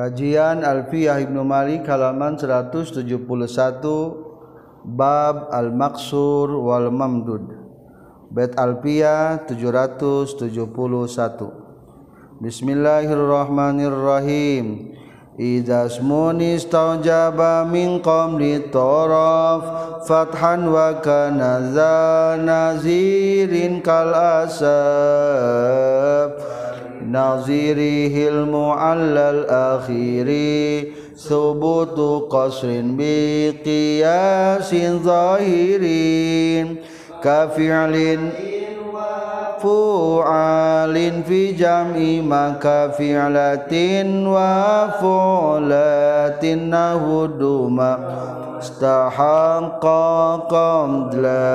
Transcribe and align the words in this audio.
Kajian 0.00 0.64
Alfiyah 0.64 1.20
Ibnu 1.20 1.44
Malik 1.44 1.84
halaman 1.84 2.32
171 2.40 3.20
Bab 4.96 5.52
Al-Maksur 5.52 6.56
wal 6.56 6.88
Mamdud 6.88 7.44
Bait 8.32 8.48
Alfiyah 8.56 9.44
771 9.44 10.72
Bismillahirrahmanirrahim 12.40 14.96
Idza 15.36 15.84
smuni 15.92 16.56
istaujaba 16.56 17.68
min 17.68 18.00
qabli 18.00 18.72
taraf 18.72 19.60
fathan 20.08 20.64
wa 20.72 20.96
kana 21.04 21.60
nazirin 22.40 23.84
kal 23.84 24.16
asab 24.16 26.59
نظيره 27.12 28.14
المعلى 28.30 29.30
الأخير 29.30 30.28
ثبوت 31.18 32.30
قصر 32.32 32.80
بقياس 32.84 34.74
ظاهر 35.02 35.82
كفعل 37.24 38.18
فعال 39.62 40.96
في 41.28 41.52
جمع 41.52 41.92
ما 42.28 42.50
كفعلة 42.62 43.68
وفعلة 44.30 46.54
نهدما 46.54 47.92
استحق 48.60 49.84
لا 51.14 51.54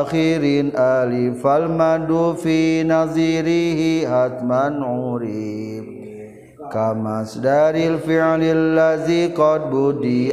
آخر 0.00 0.42
ألف 0.76 1.46
المد 1.46 2.10
في 2.42 2.84
نظيره 2.84 3.80
حتما 4.10 4.64
عريب 4.86 5.84
كمصدر 6.72 7.74
الفعل 7.90 8.40
الذي 8.42 9.26
قد 9.26 9.70
بدي 9.74 10.32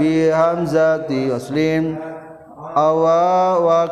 بهمزة 0.00 1.10
أسلم 1.36 1.86
awa 2.70 3.58
wa 3.58 3.82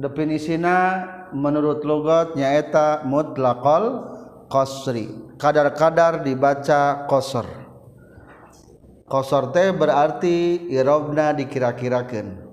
definis 0.00 0.48
Sina 0.48 1.04
menurutlugt 1.36 2.40
nyaeta 2.40 3.04
mudla 3.04 3.52
kosri 4.48 5.36
kadar-kadar 5.36 6.24
dibaca 6.24 7.04
koor 7.04 7.44
koorte 9.04 9.64
berarti 9.76 10.72
Irovna 10.72 11.36
dikira-kiraken 11.36 12.47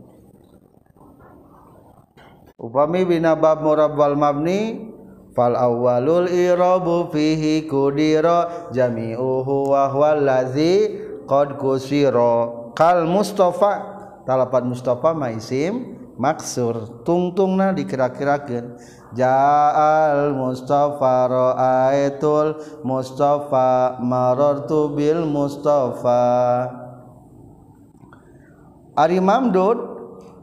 upami 2.56 3.04
bina 3.04 3.36
bab 3.36 3.60
murabbal 3.60 4.16
mabni 4.16 4.92
fal 5.36 5.56
awwalul 5.56 6.28
irabu 6.32 7.12
fihi 7.12 7.68
kudira 7.68 8.72
jami'uhu 8.72 9.68
wa 9.76 9.92
huwa 9.92 10.16
allazi 10.16 11.04
qad 11.28 11.60
kusira 11.60 12.72
kal 12.72 13.04
mustafa 13.04 13.84
talapat 14.24 14.64
mustafa 14.64 15.12
ma 15.12 15.36
isim 15.36 16.00
maksur 16.20 17.04
tungtungna 17.04 17.76
dikira-kirakeun 17.76 18.80
Ja'al 19.16 20.36
Mustafa 20.36 21.28
ra'aitul 21.32 22.52
Mustafa 22.84 23.96
marartu 24.04 24.92
bil 24.92 25.24
Mustafa 25.24 26.24
Ari 28.96 29.20
Mamdud 29.24 29.80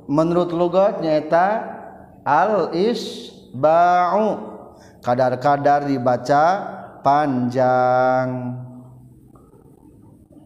menurut 0.08 0.56
lugat 0.56 1.04
nyata 1.04 1.71
al 2.26 2.70
isba'u 2.74 4.58
kadar-kadar 5.02 5.82
dibaca 5.90 6.44
panjang 7.02 8.56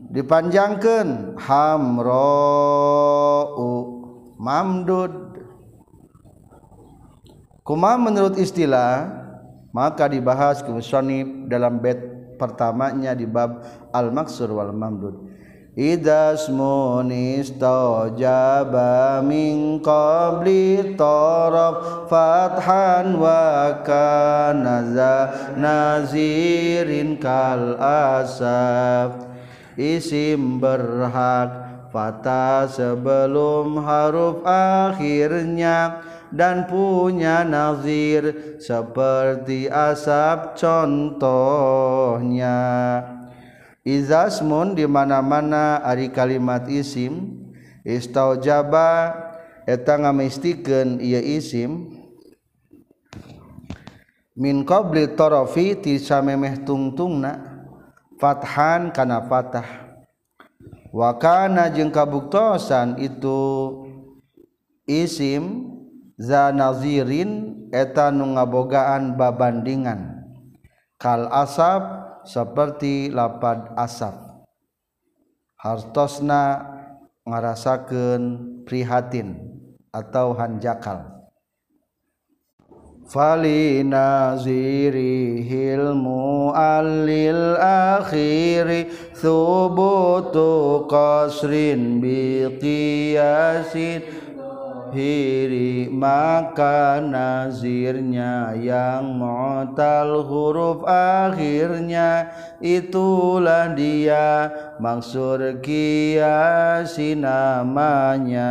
dipanjangkan 0.09 1.37
hamro'u 1.37 2.21
mamdud 4.41 5.13
kuma 7.61 8.01
menurut 8.01 8.41
istilah 8.41 9.05
maka 9.77 10.09
dibahas 10.09 10.65
ke 10.65 10.73
dalam 11.53 11.77
bed 11.85 12.01
pertamanya 12.41 13.13
di 13.13 13.29
bab 13.29 13.61
al 13.93 14.09
maksur 14.09 14.49
wal 14.49 14.73
mamdud 14.73 15.26
munis 15.77 17.53
tojaba 17.61 19.21
min 19.23 19.77
qabli 19.85 20.97
taraf 20.97 22.09
fathan 22.09 23.13
wa 23.21 23.83
kanaza 23.85 25.53
nazirin 25.61 27.19
kal 27.21 27.75
asaf 27.77 29.13
isim 29.77 30.57
berhak 30.61 31.85
fata 31.93 32.65
sebelum 32.73 33.77
haruf 33.85 34.37
akhirnya 34.49 36.01
dan 36.33 36.65
punya 36.65 37.45
nazir 37.45 38.57
seperti 38.65 39.69
asap 39.69 40.57
contohnya 40.57 43.13
zasmun 43.87 44.75
dimana-mana 44.75 45.79
Ari 45.87 46.11
kalimat 46.11 46.67
isim 46.67 47.39
istta 47.87 48.27
jaba 48.43 49.15
etangmiken 49.71 50.99
ia 50.99 51.23
isim 51.23 51.95
minkoobli 54.35 55.15
toroitieh 55.15 56.03
tungtung 56.67 57.23
fathan 58.19 58.91
karena 58.91 59.23
patah 59.31 59.87
Wakana 60.97 61.69
jeng 61.77 61.93
kabuktosan 61.93 62.97
itu 62.97 63.37
isim 64.89 65.69
zanazirin 66.17 67.53
eta 67.69 68.09
nu 68.09 68.25
ngabogaan 68.33 69.13
Babandingan 69.13 70.25
kal 70.97 71.29
asappun 71.29 72.06
seperti 72.27 73.07
lapad 73.15 73.71
asap 73.79 74.11
hartosna 75.63 76.59
ngarasakeun 77.23 78.43
prihatin 78.67 79.39
atau 79.95 80.35
hanjakal 80.35 81.07
falinazirihil 83.07 85.87
alil 86.51 87.43
akhiri 87.95 88.91
thubutu 89.15 90.83
qasrin 90.91 92.03
biqiyasin 92.03 94.26
zahiri 94.97 95.93
maka 95.93 97.05
nazirnya 97.05 98.57
yang 98.57 99.13
mu'tal 99.21 100.25
huruf 100.25 100.81
akhirnya 100.89 102.33
itulah 102.65 103.77
dia 103.77 104.49
maksur 104.81 105.61
kiasi 105.61 107.13
namanya 107.13 108.49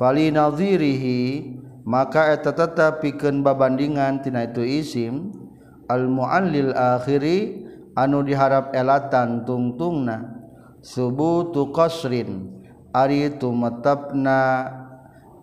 fali 0.00 0.32
nazirihi 0.32 1.52
maka 1.84 2.32
eta 2.40 2.56
tetap 2.56 3.04
pikeun 3.04 3.44
babandingan 3.44 4.24
tina 4.24 4.48
itu 4.48 4.64
isim 4.64 5.36
al 5.84 6.08
muallil 6.08 6.72
akhiri 6.72 7.68
anu 7.92 8.24
diharap 8.24 8.72
elatan 8.72 9.44
tungtungna 9.44 10.48
subutu 10.80 11.68
qasrin 11.76 12.56
ari 12.96 13.28
metapna 13.52 14.80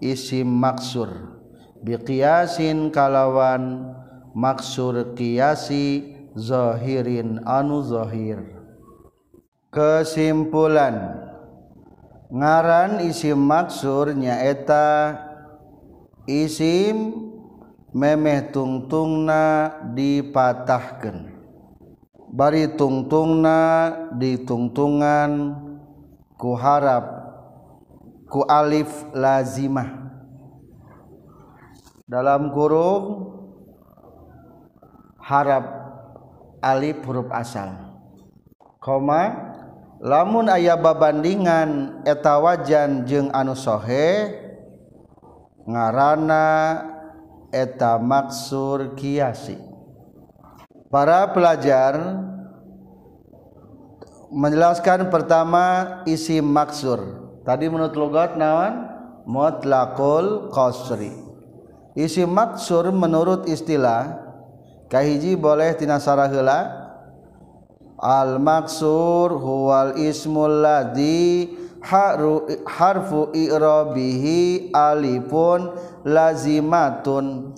isi 0.01 0.42
maksur 0.42 1.38
Biiassin 1.86 2.89
kalawan 2.94 3.89
maksur 4.38 5.13
kiasizohirin 5.18 7.42
anuzahir 7.45 8.38
kesimpulan 9.74 11.19
ngaran 12.30 13.00
isi 13.09 13.33
maksurnyaeta 13.33 15.18
isim 16.30 17.12
memeh 17.89 18.53
tungtungna 18.53 19.74
dipatahkan 19.98 21.33
bari 22.30 22.69
tungtungna 22.77 23.59
diuntungan 24.21 25.31
kuharapan 26.38 27.21
ku 28.31 28.48
alif 28.48 28.88
lazimah 29.12 29.92
dalam 32.07 32.48
kurung 32.56 33.04
harap 35.19 35.68
alif 36.63 37.04
huruf 37.04 37.28
asal 37.28 37.92
koma 38.80 39.51
lamun 40.00 40.48
ayah 40.48 40.80
babandingan 40.80 42.01
eta 42.07 42.39
wajan 42.39 43.04
jeung 43.04 43.28
anu 43.36 43.51
sohe 43.51 44.31
ngarana 45.68 46.48
eta 47.51 48.00
maksur 48.00 48.95
kiasi 48.95 49.60
para 50.88 51.27
pelajar 51.36 52.00
menjelaskan 54.31 55.12
pertama 55.12 56.00
isi 56.07 56.39
maksur 56.39 57.21
tadi 57.42 57.70
menurut 57.72 57.94
logat 57.98 58.38
naon 58.38 58.86
mutlakul 59.26 60.50
qasri 60.54 61.10
isi 61.98 62.22
maksur 62.26 62.90
menurut 62.94 63.50
istilah 63.50 64.18
kahiji 64.94 65.34
boleh 65.38 65.74
tinasara 65.74 66.30
sarahela 66.30 66.60
al 67.98 68.38
maksur 68.38 69.34
huwal 69.42 69.98
ismul 69.98 70.62
ladzi 70.62 71.50
haru, 71.82 72.46
harfu 72.70 73.34
i'rabihi 73.34 74.70
alipun 74.74 75.74
lazimatun 76.06 77.58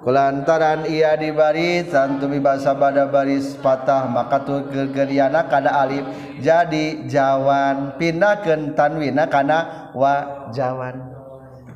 kullantaran 0.04 0.84
ya 0.92 1.16
di 1.16 1.32
barii 1.32 1.88
Tantui 1.88 2.36
basa-bada 2.36 3.08
baris 3.08 3.56
patah 3.64 4.12
maka 4.12 4.44
tuh 4.44 4.68
gegeriianak 4.68 5.48
ada 5.48 5.88
Alif 5.88 6.04
jadi 6.44 7.00
jawan 7.08 7.96
pindakentanwin 7.96 9.16
karena 9.32 9.88
wa 9.96 10.46
Janya 10.52 11.17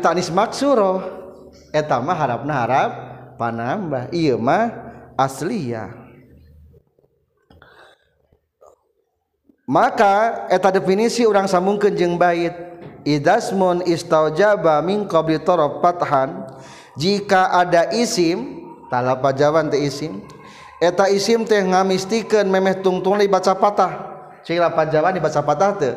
tanis 0.00 0.32
maksurah 0.32 1.04
eteta 1.76 2.00
ma 2.00 2.16
panmbah 3.36 4.08
asli 5.20 5.74
maka 9.68 10.46
eta 10.48 10.70
definisi 10.72 11.26
orang 11.28 11.44
sambung 11.44 11.76
kejeng 11.76 12.16
bait 12.16 12.54
idasmun 13.04 13.84
patahan 15.82 16.28
jika 16.96 17.52
ada 17.52 17.92
isim 17.92 18.64
talpan 18.88 19.34
ja 19.36 19.76
isim 19.76 20.24
eta 20.80 21.10
isim 21.12 21.44
teh 21.44 21.60
ngamistikan 21.60 22.48
memeh 22.48 22.80
tungtung 22.80 23.20
di 23.20 23.28
baca 23.28 23.52
patah 23.52 23.92
silapan 24.46 24.86
ja 24.88 25.02
dica 25.12 25.42
patah 25.44 25.70
tuh 25.76 25.96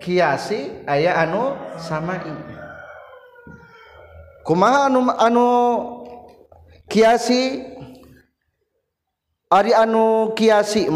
kiasi 0.00 0.72
aya 0.86 1.18
anu 1.26 1.52
sama 1.76 2.14
inima 2.22 2.78
anu 5.26 5.46
kiasi 6.86 7.74
Ari 9.48 9.72
anu 9.72 10.36
kiasi 10.36 10.92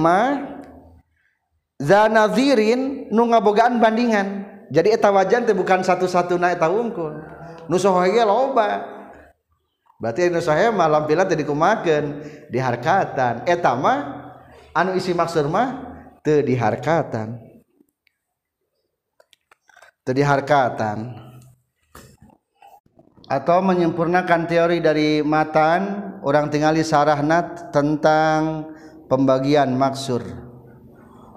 zanazirin 1.80 3.08
nu 3.08 3.24
ngabogaan 3.32 3.80
bandingan 3.80 4.44
jadi 4.68 4.92
eta 4.92 5.08
wajan 5.08 5.48
bukan 5.48 5.80
satu-satu 5.80 6.36
naik 6.36 6.60
tahukun 6.60 7.16
lo 7.64 7.76
dikaatan 12.52 13.34
etama 13.48 13.92
anu 14.76 14.90
isi 15.00 15.16
maksmah 15.16 15.68
ke 16.20 16.44
di 16.44 16.52
harkaatan 16.52 17.51
jadi 20.02 20.22
harkatan 20.26 21.14
atau 23.30 23.62
menyempurnakan 23.64 24.50
teori 24.50 24.82
dari 24.82 25.22
matan 25.22 26.14
orang 26.26 26.50
tingali 26.50 26.82
sarahnat 26.82 27.70
tentang 27.70 28.66
pembagian 29.06 29.70
maksur 29.78 30.26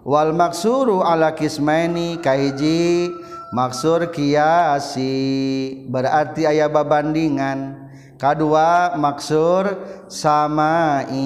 wal 0.02 0.34
maksuru 0.34 1.06
ala 1.06 1.38
kismaini 1.38 2.18
kahiji 2.20 3.14
maksur 3.54 4.10
kiasi 4.10 5.14
berarti 5.88 6.50
ayah 6.50 6.66
babandingan 6.68 7.86
kedua 8.18 8.98
maksur 8.98 9.78
sama 10.10 11.06
i 11.14 11.26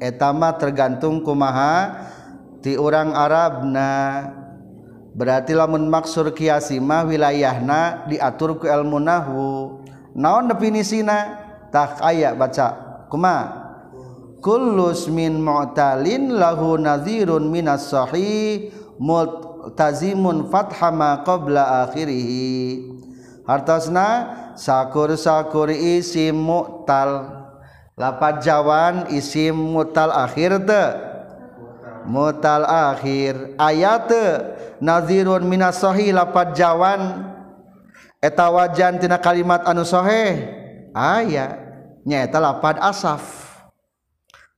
etama 0.00 0.56
tergantung 0.56 1.20
kumaha 1.20 2.08
ti 2.64 2.74
orang 2.80 3.12
Arabna 3.14 3.90
berarti 5.14 5.54
lamun 5.54 5.86
maksur 5.86 6.34
kiasi 6.34 6.82
wilayahna 6.82 8.04
diatur 8.10 8.58
ku 8.58 8.66
ilmu 8.66 8.98
nahwu 8.98 9.78
naon 10.18 10.50
definisina 10.50 11.38
tak 11.70 12.02
aya 12.02 12.34
baca 12.34 12.74
kuma 13.06 13.62
kullus 14.42 15.06
min 15.06 15.38
mu'talin 15.38 16.34
lahu 16.34 16.74
nadhirun 16.76 17.46
minas 17.46 17.94
sahih 17.94 18.74
multazimun 18.98 20.50
fatha 20.50 20.90
ma 20.90 21.22
qabla 21.22 21.86
akhirih 21.86 22.82
hartosna 23.46 24.06
sakur-sakur 24.58 25.70
isim 25.70 26.34
mu'tal 26.42 27.38
lapat 27.94 28.42
jawan 28.42 29.06
isim 29.14 29.54
mu'tal 29.54 30.10
akhir 30.10 30.58
teh 30.66 31.13
mutal 32.04 32.68
akhir 32.68 33.56
ayat 33.58 34.12
nazirun 34.80 35.42
minas 35.48 35.80
sahih 35.80 36.12
lapat 36.12 36.52
jawan 36.56 37.28
eta 38.20 38.48
wajan 38.52 39.00
tina 39.00 39.16
kalimat 39.16 39.64
anu 39.64 39.82
sahih 39.84 40.44
aya 40.94 41.56
nya 42.04 42.28
eta 42.28 42.38
lapat 42.40 42.76
asaf 42.80 43.24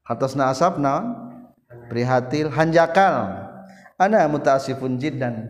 hartosna 0.07 0.51
asaf 0.51 0.77
naon 0.83 1.15
prihatil 1.87 2.51
hanjakal 2.51 3.39
ana 3.97 4.27
mutasifun 4.29 4.99
jiddan 4.99 5.47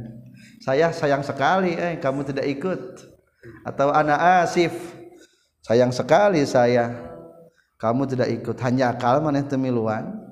saya 0.60 0.92
sayang 0.92 1.24
sekali 1.24 1.74
eh 1.80 1.96
kamu 1.96 2.28
tidak 2.28 2.44
ikut 2.46 3.00
atau 3.64 3.88
ana 3.90 4.44
asif 4.44 4.72
sayang 5.64 5.90
sekali 5.90 6.44
saya 6.44 6.92
kamu 7.80 8.04
tidak 8.08 8.28
ikut 8.32 8.56
hanya 8.64 8.96
akal 8.96 9.20
maneh 9.24 9.44
temiluan 9.48 10.25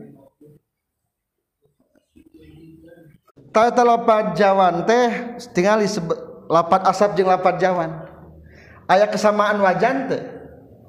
pat 3.55 4.35
jawan 4.35 4.83
teh 4.83 5.39
tinggalpat 5.55 6.83
asap 6.91 7.23
lapat 7.23 7.55
ja 7.63 7.71
ayaah 8.91 9.07
kesamaan 9.07 9.63
wajante 9.63 10.19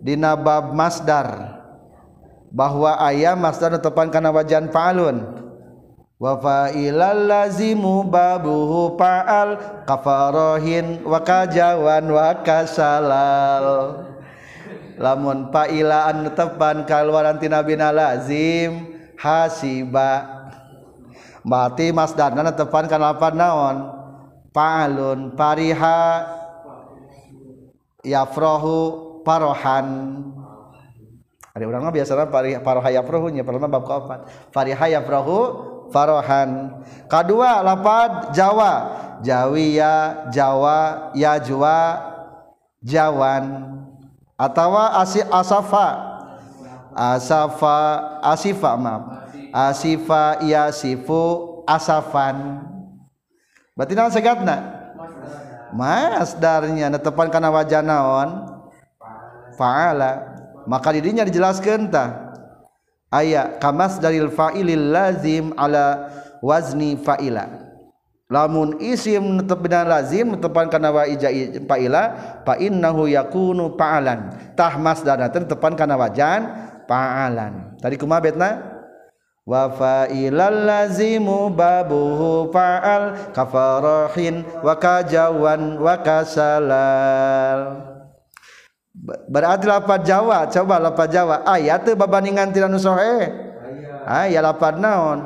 di 0.04 0.16
nabab 0.20 0.72
Mazdar 0.76 1.58
bahwa 2.52 2.96
ayam 3.04 3.36
Madar 3.44 3.76
tepan 3.80 4.08
kanabajan 4.12 4.68
Palun 4.72 5.20
wafa 6.20 6.70
lazi 7.26 7.76
mu 7.76 8.04
babual 8.08 9.84
kafarrohin 9.88 11.02
wakaajawan 11.08 12.04
wakaalal 12.08 14.13
lamun 15.04 15.52
pailaan 15.52 16.32
tepan 16.32 16.88
kaluaran 16.88 17.36
tina 17.36 17.60
bina 17.60 17.92
lazim 17.92 18.88
hasiba 19.20 20.24
mati 21.44 21.92
masdarna 21.92 22.40
anu 22.48 22.54
tepan 22.56 22.88
kana 22.88 23.12
lapan 23.12 23.34
naon 23.36 23.76
palun 24.56 25.20
pariha 25.36 26.24
yafrohu 28.08 28.80
parohan 29.28 29.88
ada 31.54 31.68
orang 31.70 31.84
mah 31.84 31.92
biasanya 31.94 32.32
paroha 32.64 32.90
yafrohu 32.96 33.28
nya 33.28 33.44
pertama 33.44 33.68
bab 33.68 33.84
kaopat 33.84 34.20
pariha 34.56 34.88
yafrohu 35.04 35.40
parohan 35.92 36.80
kedua 37.12 37.60
lapad 37.60 38.32
jawa 38.32 38.72
jawiya 39.20 40.28
jawa 40.32 41.12
yajwa 41.12 41.76
jawan 42.84 43.46
atau 44.44 44.76
asi 44.76 45.22
asafa 45.32 46.12
asafa 46.94 47.78
asifa 48.22 48.76
maaf 48.78 49.24
asifa 49.56 50.44
yasifu 50.46 51.58
asafan 51.66 52.60
berarti 53.74 53.96
naon 53.98 54.12
segatna 54.14 54.56
masdarnya 55.74 56.92
netepan 56.94 57.32
karena 57.34 57.50
wajah 57.56 57.80
naon 57.82 58.44
faala 59.58 60.38
maka 60.70 60.92
dirinya 60.94 61.24
dijelaskan 61.26 61.88
tah 61.90 62.14
ayat 63.16 63.58
kamas 63.64 63.96
dari 64.04 64.20
fa'ilil 64.28 64.92
lazim 64.94 65.50
ala 65.58 66.12
wazni 66.46 66.94
fa'ila 67.00 67.73
lamun 68.34 68.82
isim 68.82 69.46
tetep 69.46 69.62
lazim 69.86 70.34
tepan 70.42 70.66
kana 70.74 70.90
wa 70.90 71.06
ija 71.06 71.30
fa'ila 71.70 72.04
fa 72.42 72.58
innahu 72.58 73.06
yakunu 73.06 73.78
fa'alan 73.78 74.34
tah 74.58 74.74
masdarna 74.82 75.30
tepan 75.30 75.78
kana 75.78 75.94
wajan 75.94 76.42
fa'alan 76.90 77.78
tadi 77.78 77.94
kumaha 78.02 78.22
betna 78.26 78.50
wa 79.46 79.70
fa'ilal 79.70 80.66
lazimu 80.66 81.54
babuhu 81.54 82.50
fa'al 82.50 83.32
kafarahin 83.38 84.42
wa 84.66 84.74
kajawan 84.82 85.78
wa 85.78 85.94
kasalal 86.02 87.60
berarti 89.30 89.66
lapat 89.70 90.00
Jawa 90.10 90.50
coba 90.50 90.76
lapat 90.82 91.08
Jawa 91.14 91.46
ayat 91.46 91.86
ah, 91.86 91.86
teu 91.86 91.94
babandingan 91.98 92.50
tiranu 92.56 92.82
sohe 92.82 92.98
aya 92.98 94.06
ah, 94.10 94.26
iya. 94.26 94.40
ah, 94.42 94.42
lapat 94.54 94.80
naon 94.82 95.20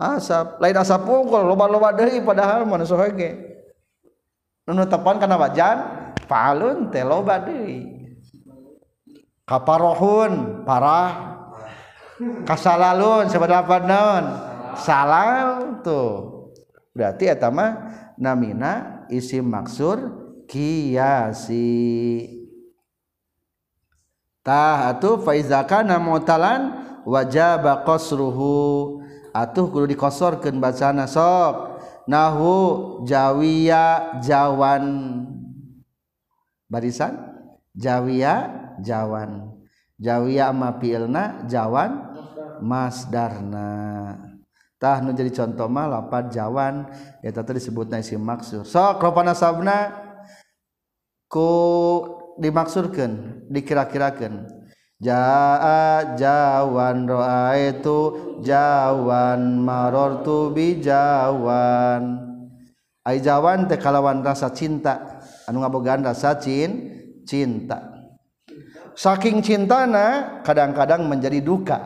lain 0.00 0.76
pungkul 1.06 1.42
lu 1.46 1.54
padahal 2.24 2.64
karena 4.64 5.36
wajanun 5.36 6.76
telo 6.90 7.18
kapar 9.44 9.78
rohun 9.78 10.64
parah 10.64 11.10
kasal 12.48 12.80
alun 12.80 13.28
nonon 13.84 14.24
salam 14.74 15.84
tuh 15.84 16.48
berarti 16.96 17.28
atama 17.30 17.92
namina 18.18 19.06
isi 19.12 19.38
maksur 19.44 20.24
Kiasi 20.44 22.20
ta 24.44 24.92
tuh 25.00 25.16
Faizalan 25.16 26.60
wajah 27.08 27.52
bakos 27.64 28.12
ruhu 28.12 29.00
guru 29.42 29.90
dikosorkanca 29.90 30.94
so 31.10 31.74
na 32.06 32.30
Jawi 33.02 33.66
Jawan 34.22 34.84
barisan 36.70 37.18
Jawiya 37.74 38.34
Jawan 38.78 39.58
Jawi 39.98 40.38
mapilna 40.54 41.42
Jawan 41.50 42.14
Masdarnatah 42.62 44.98
jadi 45.18 45.30
contohmahpat 45.34 46.30
Jawan 46.30 46.86
tersebut 47.26 47.86
na 47.90 48.02
si 48.06 48.14
makud 48.14 48.62
so 48.62 48.84
ku 51.34 51.48
dimaksurkan 52.38 53.42
dikira-kirakan 53.50 54.53
Jajawan 55.04 56.96
doa 57.04 57.52
itu 57.60 57.98
jawwan 58.40 59.60
maror 59.60 60.24
tobi 60.24 60.80
Jawan 60.80 62.16
A 63.04 63.12
Jawan 63.20 63.68
teh 63.68 63.76
kalawan 63.76 64.24
rasa 64.24 64.48
cinta 64.56 65.20
anu 65.44 65.60
ngaabo 65.60 65.84
gan 65.84 66.00
rasacin 66.08 66.88
cinta 67.28 67.84
saking 68.96 69.44
cintana 69.44 70.40
kadang-kadang 70.40 71.04
menjadi 71.04 71.44
duka 71.44 71.84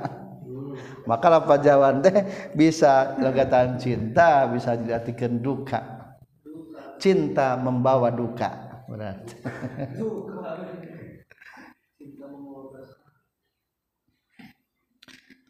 makalah 1.10 1.42
Pak 1.42 1.58
Jawan 1.66 1.98
teh 1.98 2.22
bisa 2.54 3.18
leatan 3.18 3.82
cinta 3.82 4.46
bisa 4.46 4.78
didhatiikan 4.78 5.42
duka 5.42 6.14
cinta 7.02 7.58
membawa 7.58 8.14
duka 8.14 8.70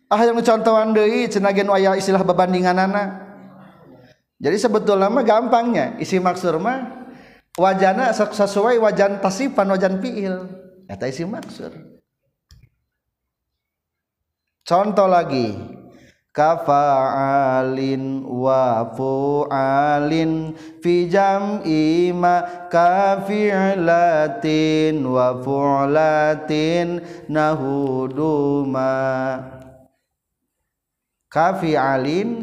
ah 0.08 0.20
yang 0.24 0.40
contohan 0.40 0.96
deui 0.96 1.28
cenagen 1.28 1.68
waya 1.68 1.92
istilah 1.94 2.24
bebandinganana 2.26 3.28
jadi 4.40 4.56
sebetulnya 4.56 5.12
mah 5.12 5.20
gampangnya 5.26 5.92
isi 6.00 6.16
maksur 6.18 6.56
mah 6.56 7.04
wajana 7.60 8.16
sesuai 8.16 8.80
wajan 8.80 9.20
tasifan 9.20 9.68
wajan 9.68 10.00
fiil 10.00 10.48
kata 10.88 11.12
isi 11.12 11.28
maksur 11.28 11.76
contoh 14.64 15.04
lagi 15.12 15.60
kafa'alin 16.32 18.24
wa 18.24 18.88
fu'alin 18.96 20.56
fi 20.80 21.04
jam'i 21.12 22.16
ma 22.16 22.64
kafi'latin 22.72 25.02
wa 25.04 25.26
fu'latin 25.42 26.86
nahuduma 27.28 28.94
kafi 31.28 31.76
alin 31.76 32.40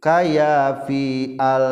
kaya 0.00 0.82
al 1.38 1.66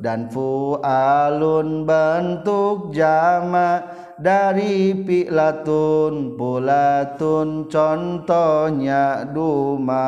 dan 0.00 0.28
fu 0.28 0.76
alun 0.84 1.88
bentuk 1.88 2.92
jama 2.92 3.80
dari 4.20 4.92
pi'latun 4.92 6.36
pulatun 6.36 7.66
contohnya 7.72 9.24
duma 9.32 10.04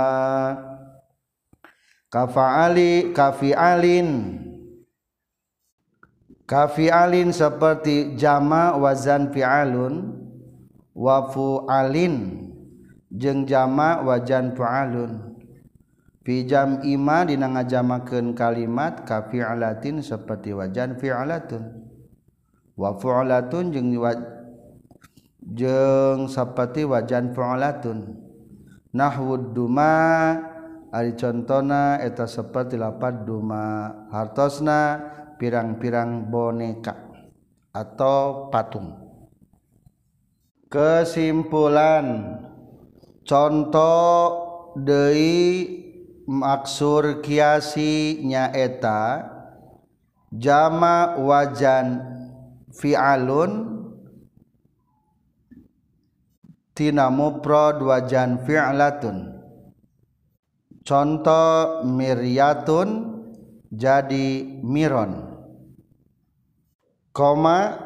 kafi 2.12 3.50
alin, 3.58 4.08
kafi 6.46 6.86
alin 6.88 7.28
seperti 7.34 8.14
jama 8.16 8.72
wazan 8.80 9.28
alun, 9.36 10.16
wafu 10.96 11.66
alin, 11.68 12.40
jeng 13.12 13.44
jama 13.44 14.00
wajan 14.00 14.54
alun. 14.56 15.25
jam 16.26 16.82
Iam 16.82 17.06
din 17.30 17.42
nga 17.46 17.62
jaakan 17.62 18.34
kalimat 18.34 19.06
kafir 19.06 19.46
alatin 19.46 20.02
seperti 20.02 20.50
wajan 20.50 20.98
Fialaun 20.98 21.86
waun 22.74 23.66
jeng 25.54 26.20
seperti 26.26 26.82
wajan 26.82 27.30
peroun 27.30 27.98
Nahwu 28.96 29.52
Duma 29.54 29.94
contohnaeta 30.92 32.24
seperti 32.24 32.80
lapar 32.80 33.28
duma 33.28 33.92
hartosna 34.08 35.12
pirang-pirang 35.36 36.32
boneka 36.32 36.96
atau 37.76 38.48
patung 38.48 38.96
kesimpulan 40.72 42.40
contoh 43.28 44.20
dari 44.80 45.84
maksur 46.26 47.22
kiasi 47.22 48.18
nyaeta 48.26 49.30
jama 50.34 51.14
wajan 51.22 52.02
fi'alun 52.74 53.80
tina 56.74 57.06
muprod 57.14 57.78
wajan 57.78 58.42
fi'latun 58.42 59.38
contoh 60.82 61.86
miryatun 61.86 62.88
jadi 63.70 64.28
miron 64.66 65.30
koma 67.14 67.78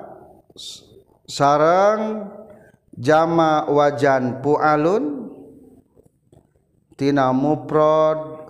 sarang 1.29 2.33
jama 2.96 3.68
wajan 3.68 4.40
pu 4.40 4.57
alun 4.57 5.30
tina 7.01 7.33
muprod 7.33 8.45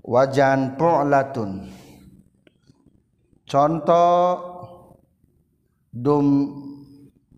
wajan 0.00 0.80
pu'latun 0.80 1.68
contoh 3.44 4.16
dum 5.92 6.26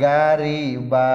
gariba 0.00 1.08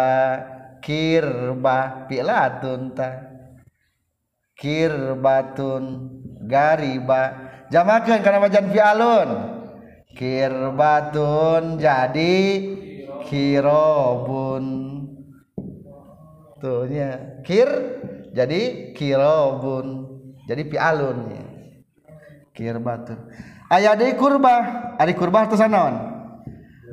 kirbah 0.84 2.04
pila 2.06 2.60
tuntakirba 2.62 5.38
tun 5.58 5.84
gariba 6.46 7.47
jam 7.72 7.88
karena 8.24 8.40
wajan 8.44 8.66
Fialunkirbatun 8.72 11.64
jadi 11.76 12.38
kirobun 13.28 14.64
tuhnyakir 16.64 17.70
jadi 18.32 18.62
kirobun 18.96 19.88
jadi 20.48 20.64
pialunkirun 20.64 23.20
aya 23.68 23.94
di 24.00 24.16
kurba 24.16 24.56
A 24.98 25.06
kurbaon 25.14 25.94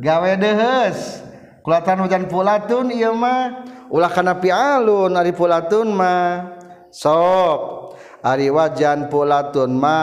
gawe 0.02 0.30
des 0.36 1.22
kelatan 1.62 1.98
hujan 2.04 2.26
puatun 2.28 2.90
Ilma 2.90 3.62
ulah 3.88 4.10
karena 4.10 4.34
pialun 4.42 5.14
puatunma 5.30 6.16
sok 6.90 7.60
Ari 8.24 8.48
wajan 8.48 9.12
pulaunma 9.12 9.98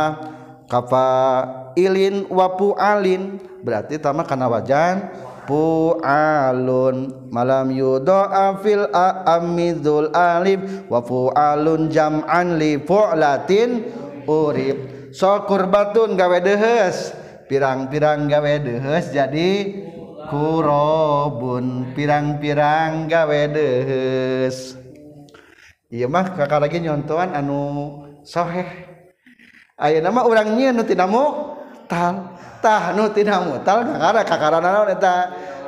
punya 0.72 0.74
apa 0.80 1.08
ilin 1.76 2.26
wapu 2.32 2.72
alin 2.80 3.36
berarti 3.62 4.00
ta 4.00 4.16
ke 4.16 4.36
wajan 4.40 5.12
pu 5.44 6.00
alun 6.00 7.28
malam 7.28 7.70
yhoafil 7.76 8.88
amizul 9.28 10.08
aif 10.16 10.88
wapu 10.88 11.28
alun 11.36 11.92
jamli 11.92 12.80
latin 13.20 13.70
Urip 14.22 15.10
sokur 15.12 15.66
batun 15.68 16.14
gawe 16.16 16.38
dehes 16.46 17.10
pirang-pirang 17.52 18.30
gawe 18.32 18.54
dehes 18.64 19.10
jadi 19.12 19.52
kurobun 20.32 21.92
pirang-pirarang 21.98 23.10
gawe 23.12 23.42
des 23.52 24.78
Imah 25.92 26.32
kakak 26.38 26.64
lagi 26.64 26.80
nyoan 26.86 27.02
anushoeh 27.34 28.56
ya 28.72 28.91
nama 29.82 30.22
orangnya 30.22 30.70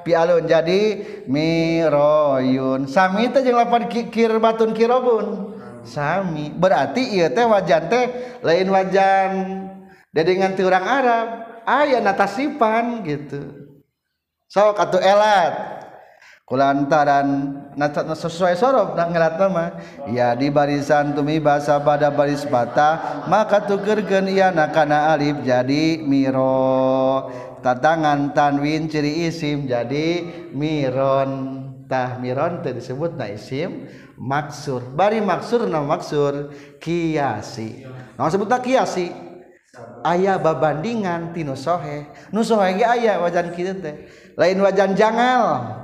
pialun 0.07 0.47
jadi 0.47 0.83
miroyun 1.27 2.87
Sami 2.87 3.27
itu 3.29 3.43
8 3.43 3.91
Kikir 3.91 4.31
batun 4.39 4.71
kirobun 4.73 5.53
Sami 5.85 6.55
berarti 6.55 7.19
iya 7.21 7.29
teh 7.35 7.45
wajan 7.45 7.91
teh 7.91 8.39
lain 8.41 8.71
wajan 8.71 9.31
de 10.15 10.21
dengan 10.23 10.55
ti 10.55 10.63
orang 10.63 10.87
Arab 10.87 11.27
ayaah 11.67 12.01
natasipan 12.01 13.03
gitu 13.03 13.43
souh 14.47 14.71
elat 15.03 15.84
punyalantaran 16.45 17.27
sesuai 18.13 18.53
soya 18.53 20.37
di 20.37 20.49
barisanumi 20.53 21.41
basa 21.41 21.81
pada 21.81 22.13
baribata 22.13 23.25
maka 23.33 23.65
tu 23.65 23.81
gergenia 23.81 24.53
na 24.53 24.69
Allib 25.09 25.41
jadi 25.41 26.05
miro 26.05 27.33
tatangantan 27.65 28.61
win 28.61 28.93
ciri 28.93 29.25
issim 29.25 29.65
jadi 29.65 30.21
mirontah 30.53 32.21
mirron 32.21 32.61
disebut 32.61 33.17
na 33.17 33.33
issim 33.33 33.89
maksur 34.21 34.85
bari 34.93 35.25
makud 35.25 35.65
maksur 35.65 36.53
kiasi 36.77 37.89
sebut 38.21 38.53
kiasi 38.61 39.09
ayaah 40.05 40.37
babandingan 40.45 41.33
tisohe 41.33 42.05
nu 42.37 42.45
ayaah 42.45 43.17
wajan 43.25 43.49
teh 43.81 43.97
lain 44.37 44.59
wajan 44.61 44.93
jangl 44.93 45.84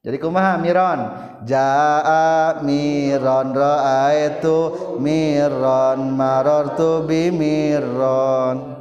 jadi 0.00 0.16
kumaha 0.16 0.56
miron 0.56 1.00
jaa 1.44 2.64
miron 2.64 3.52
roa 3.52 4.16
itu 4.16 4.58
miron 4.96 6.00
maror 6.16 6.72
tu 6.76 7.04
bi 7.04 7.28
miron 7.28 8.80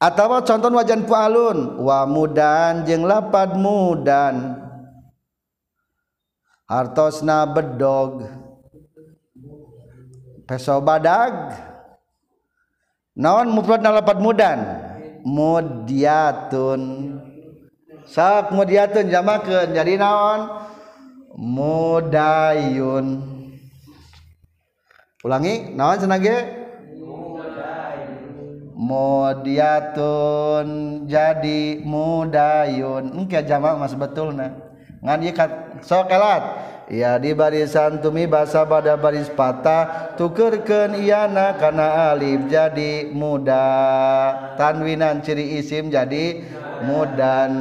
atau 0.00 0.40
contoh 0.44 0.68
wajan 0.76 1.04
pualun 1.08 1.80
wa 1.80 2.04
mudan 2.04 2.84
jeng 2.84 3.04
lapad 3.08 3.56
mudan 3.56 4.60
hartosna 6.68 7.48
bedog 7.48 8.28
peso 10.44 10.76
badag 10.84 11.56
naon 13.16 13.48
mufrad 13.48 13.80
lapad 13.88 14.20
mudan 14.20 14.60
mudiatun. 15.24 17.12
Sak 18.10 18.50
mudiatun 18.50 19.06
jamakeun 19.06 19.70
jadi 19.70 19.94
naon 19.94 20.50
mudayun 21.38 23.22
ulangi 25.22 25.70
naon 25.78 25.94
cenah 25.94 26.18
ge 26.18 26.38
mudiatun 28.74 30.68
jadi 31.06 31.62
mudayun 31.86 33.14
engke 33.14 33.46
jamak 33.46 33.78
mas 33.78 33.94
betulna 33.94 34.58
ngan 35.06 35.20
ieu 35.22 35.46
sok 35.78 36.10
kelat. 36.10 36.42
ya 36.90 37.14
di 37.22 37.30
barisan 37.38 38.02
tumi 38.02 38.26
basa 38.26 38.66
pada 38.66 38.98
baris 38.98 39.30
patah 39.30 40.10
tukerkeun 40.18 40.98
iana 40.98 41.54
karena 41.62 42.10
alif 42.10 42.42
jadi 42.50 43.06
muda 43.14 43.62
tanwinan 44.58 45.22
ciri 45.22 45.62
isim 45.62 45.86
jadi 45.94 46.42
mudan 46.82 47.52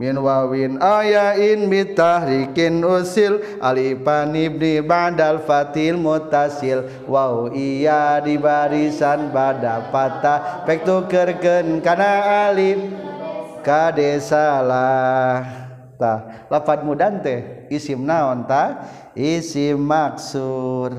min 0.00 0.16
wawin 0.16 0.80
ayain 0.80 1.68
mitahrikin 1.68 2.80
usil 2.80 3.36
alifan 3.60 4.32
ibni 4.32 4.80
badal 4.80 5.44
fatil 5.44 6.00
mutasil 6.00 6.88
waw 7.04 7.52
iya 7.52 8.16
di 8.24 8.40
barisan 8.40 9.28
bada 9.28 9.92
patah 9.92 10.64
pek 10.64 10.88
tukerken 10.88 11.84
kana 11.84 12.48
alif 12.48 12.80
kade 13.60 14.16
salah 14.24 15.44
ta 16.00 16.48
lafad 16.48 16.80
mudan 16.80 17.20
teh 17.20 17.68
isim 17.68 18.00
naon 18.00 18.48
ta 18.48 18.80
isim 19.12 19.76
maksur 19.76 20.96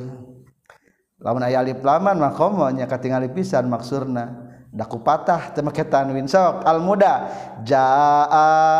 lamun 1.17 1.41
aya 1.41 1.65
alif 1.65 1.81
laman 1.81 2.21
mah 2.21 2.37
komo 2.37 2.69
nya 2.69 2.85
katingali 2.85 3.33
pisan 3.33 3.65
maksurna 3.65 4.40
ku 4.71 5.03
patah 5.03 5.51
temetan 5.51 6.15
Winok 6.15 6.63
Almuda 6.63 7.27
Ja 7.67 7.91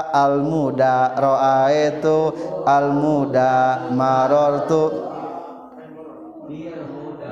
al 0.07 0.39
mudauda 0.39 1.67
itu 1.67 2.31
almuda 2.63 3.91
maror 3.91 4.71
tuh 4.71 4.91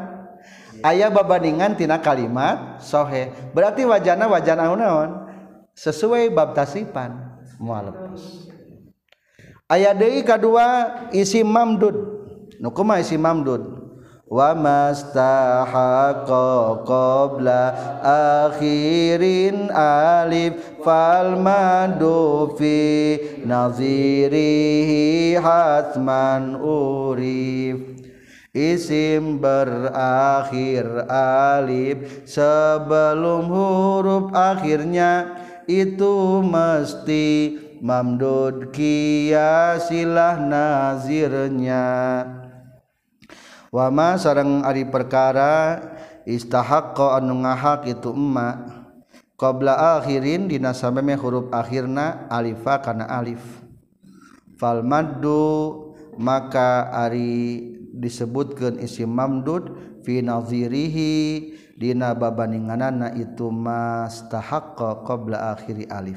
ayaah 0.81 1.13
babadingantinana 1.13 2.01
kalimat 2.01 2.81
sohe 2.81 3.29
berarti 3.53 3.85
wajanna 3.85 4.25
wajan 4.33 4.57
aon 4.59 5.11
sesuai 5.77 6.33
baptasipan 6.33 7.37
mua 7.61 7.85
lepas 7.93 8.49
aya 9.69 9.93
De2 9.93 10.41
isi 11.13 11.45
mamdud 11.45 11.97
hukuma 12.65 12.97
isi 12.97 13.21
mamdud 13.21 13.78
wa 14.29 14.53
mastahaqa 14.53 16.29
qabla 16.85 17.73
akhirin 18.45 19.73
alif 19.73 20.53
fal 20.85 21.33
madu 21.41 22.53
fi 22.61 23.17
nazirihi 23.49 25.37
hatman 25.41 26.61
urif 26.61 27.79
Isim 28.57 29.39
berakhir 29.45 30.89
alif 31.13 32.25
sebelum 32.25 33.45
huruf 33.49 34.27
akhirnya 34.33 35.37
itu 35.69 36.41
mesti 36.43 37.29
mamdud 37.85 38.73
kiasilah 38.73 40.41
nazirnya 40.49 41.85
Wama 43.69 44.17
sare 44.17 44.41
Ari 44.65 44.89
perkara 44.89 45.77
isttah 46.25 46.97
qgahha 46.97 47.85
itu 47.85 48.09
emmak 48.17 48.57
qbla 49.37 50.01
ahirindinasameme 50.01 51.13
hurufhir 51.21 51.85
Alifahkana 52.33 53.05
Alif 53.13 53.45
falmaddu 54.57 55.53
maka 56.17 56.89
Ari 56.97 57.77
disebut 57.93 58.57
keun 58.57 58.81
isi 58.81 59.05
mamdud 59.05 60.01
finalziirihidina 60.09 62.17
babaningnganana 62.17 63.21
itu 63.21 63.53
mastahha 63.53 64.73
qbla 65.05 65.53
akhiri 65.53 65.85
Alif 65.93 66.17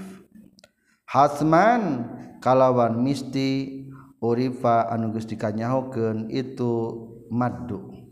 Hathman 1.12 2.16
kalawan 2.40 2.96
misti 3.04 3.76
ifa 4.24 4.88
an 4.88 5.12
gusttikanyahu 5.12 5.92
ke 5.92 6.32
itu 6.32 7.11
ma 7.32 7.48
Hai 7.48 8.04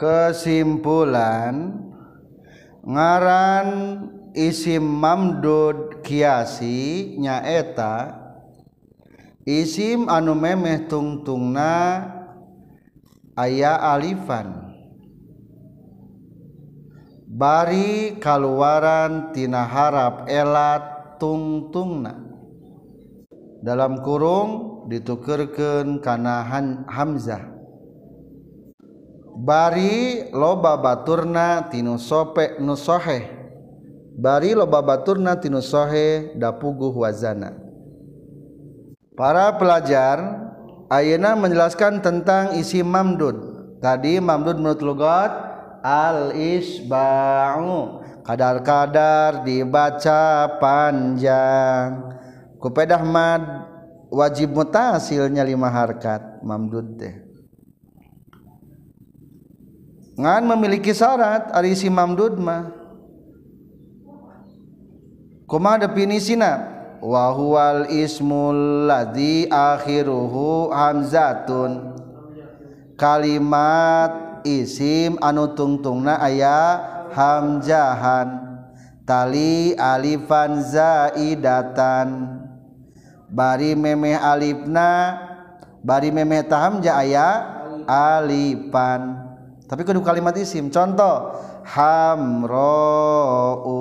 kesimpulan 0.00 1.76
ngaran 2.82 3.68
isim 4.32 4.80
mamdod 4.80 6.00
kiasi 6.00 7.14
nyaeta 7.20 8.16
issim 9.44 10.08
anumemeh 10.08 10.88
tung 10.88 11.20
tungna 11.22 11.74
Ayh 13.36 13.64
Alifan 13.68 14.48
Hai 14.48 14.68
barii 17.28 18.16
kaluarantinana 18.16 19.62
harap 19.68 20.14
elat 20.32 21.16
tung 21.20 21.68
tungna 21.68 22.16
dalam 23.60 24.00
kurung 24.00 24.82
ditukkerkan 24.90 26.00
kanahan 26.00 26.84
Hamzah 26.90 27.51
barii 29.34 30.28
loba 30.36 30.76
Baturna 30.76 31.66
tin 31.72 31.88
soek 31.96 32.60
nuso 32.60 33.00
Bari 34.12 34.52
lobabaturnasohe 34.52 36.36
dagu 36.36 36.88
wazana 37.00 37.56
para 39.16 39.56
pelajar 39.56 40.44
Ayena 40.92 41.32
menjelaskan 41.32 42.04
tentang 42.04 42.52
isi 42.60 42.84
mamdud 42.84 43.40
tadi 43.80 44.20
mamdudnutlugot 44.20 45.32
aliis 45.80 46.84
kadar-kadar 48.20 49.48
dibaca 49.48 50.60
panjang 50.60 52.12
kupe 52.60 52.84
Ahmad 52.92 53.64
wajib 54.12 54.52
muta 54.52 55.00
hasilnya 55.00 55.40
lima 55.40 55.72
harkat 55.72 56.20
mamdud 56.44 57.00
teh 57.00 57.21
ngan 60.22 60.42
memiliki 60.46 60.94
syarat 60.94 61.50
ari 61.50 61.74
si 61.74 61.90
mamdud 61.90 62.38
mah 62.38 62.70
kuma 65.50 65.74
definisina 65.82 66.62
wa 67.02 67.26
huwal 67.34 67.90
ismul 67.90 68.86
ladzi 68.86 69.50
akhiruhu 69.50 70.70
hamzatun 70.70 71.98
kalimat 72.94 74.46
isim 74.46 75.18
anu 75.18 75.50
tungtungna 75.58 76.14
aya 76.22 76.78
hamjahan 77.10 78.62
tali 79.02 79.74
alifan 79.74 80.62
zaidatan 80.62 82.30
bari 83.26 83.74
memeh 83.74 84.14
alifna 84.22 85.18
bari 85.82 86.14
memeh 86.14 86.46
tahamja 86.46 86.94
aya 87.02 87.28
alifan 87.90 89.31
tapi 89.72 89.88
kudu 89.88 90.04
kalimat 90.04 90.36
isim 90.36 90.68
contoh 90.68 91.32
hamro'u 91.64 93.76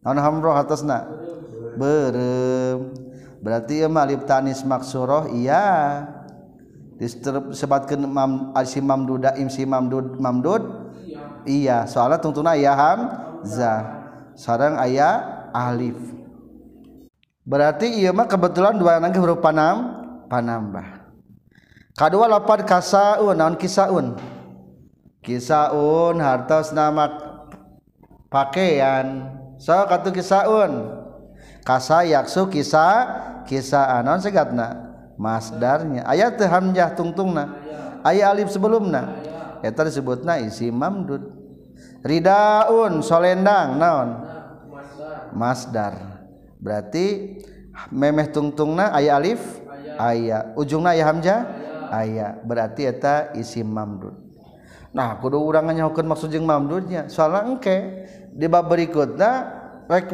naon 0.00 0.16
hamro 0.24 0.56
atasna 0.56 1.04
berem 1.76 2.96
berarti 3.44 3.84
ya 3.84 3.92
malib 3.92 4.24
tanis 4.24 4.64
maksuroh 4.64 5.28
iya 5.36 5.68
Disebabkan 6.94 8.06
mam 8.06 8.54
isim 8.62 8.86
mamduda 8.86 9.34
imsi 9.36 9.66
mamdud 9.68 10.16
mamdud 10.16 10.62
iya 11.44 11.84
soalnya 11.90 12.16
tungtuna 12.22 12.54
ya 12.56 12.72
hamza. 12.78 13.84
sarang 14.38 14.78
ayah 14.80 15.20
alif 15.52 15.98
berarti 17.44 17.92
iya 18.00 18.08
mah 18.16 18.24
kebetulan 18.30 18.78
dua 18.80 18.96
nangge 19.02 19.18
huruf 19.20 19.42
panam 19.44 20.00
panambah 20.32 20.86
kedua 22.00 22.24
lapan 22.32 22.62
kasaun 22.64 23.36
naon 23.42 23.58
kisaun 23.60 24.14
kisaun 25.24 26.20
hartos 26.20 26.76
nama 26.76 27.08
pakaian 28.28 29.32
so 29.56 29.72
katu 29.88 30.12
kisaun 30.12 30.84
kasa 31.64 32.04
yaksu 32.04 32.46
kisah 32.52 32.92
kisah 33.48 33.98
anon 34.04 34.20
segatna 34.20 34.76
masdarnya 35.16 36.04
ayat 36.04 36.36
hamjah 36.44 36.92
tungtungna 36.92 37.56
ayat 38.04 38.36
alif 38.36 38.52
sebelumna 38.52 39.16
eta 39.64 39.88
disebutna 39.88 40.44
isi 40.44 40.68
mamdud 40.68 41.24
ridaun 42.04 43.00
solendang 43.00 43.80
naon 43.80 44.28
masdar 45.32 46.20
berarti 46.60 47.40
memeh 47.88 48.28
tungtungna 48.28 48.92
ayat 48.92 49.16
alif 49.24 49.40
ayat 49.96 50.52
ujungna 50.52 50.92
ayat 50.92 51.06
hamjah 51.08 51.40
ayat 51.88 52.44
berarti 52.44 52.92
eta 52.92 53.32
isi 53.32 53.64
mamdud 53.64 54.20
urangannya 54.94 55.84
hukum 55.90 56.06
maksud 56.14 56.30
mamdunyake 56.38 57.76
dibab 58.38 58.70
berikut 58.70 59.18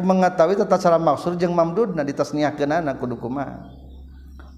mengetahuitata 0.01 0.77
salah 0.81 0.97
maksud 0.97 1.37
yang 1.37 1.53
mamdud 1.55 1.93
di 1.93 2.13
tas 2.17 2.33
ke 2.33 2.65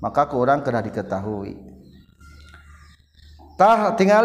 maka 0.03 0.21
kurang 0.27 0.59
karenana 0.63 0.87
diketahui 0.87 1.59
tinggal 3.99 4.23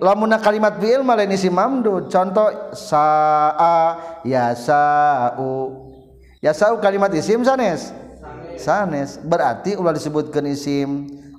lamunna 0.00 0.38
kalimat 0.38 0.78
mamdu 0.78 2.06
contoh 2.08 2.48
kali 6.78 6.96
berarti 9.26 9.70
lah 9.76 9.92
disebut 9.98 10.24
ke 10.32 10.40
nisim 10.42 10.88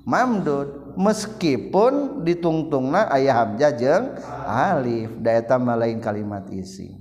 mamdud 0.05 0.67
dan 0.69 0.80
meskipun 0.99 2.23
ditungtungnya 2.27 3.07
ayahab 3.15 3.55
jajeng 3.59 4.15
alif 4.47 5.11
day 5.21 5.39
talain 5.45 5.99
kalimat 6.03 6.43
isi 6.51 6.91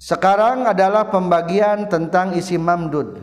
sekarang 0.00 0.66
adalah 0.66 1.06
pembagian 1.10 1.86
tentang 1.90 2.34
isi 2.34 2.58
mamdud 2.58 3.22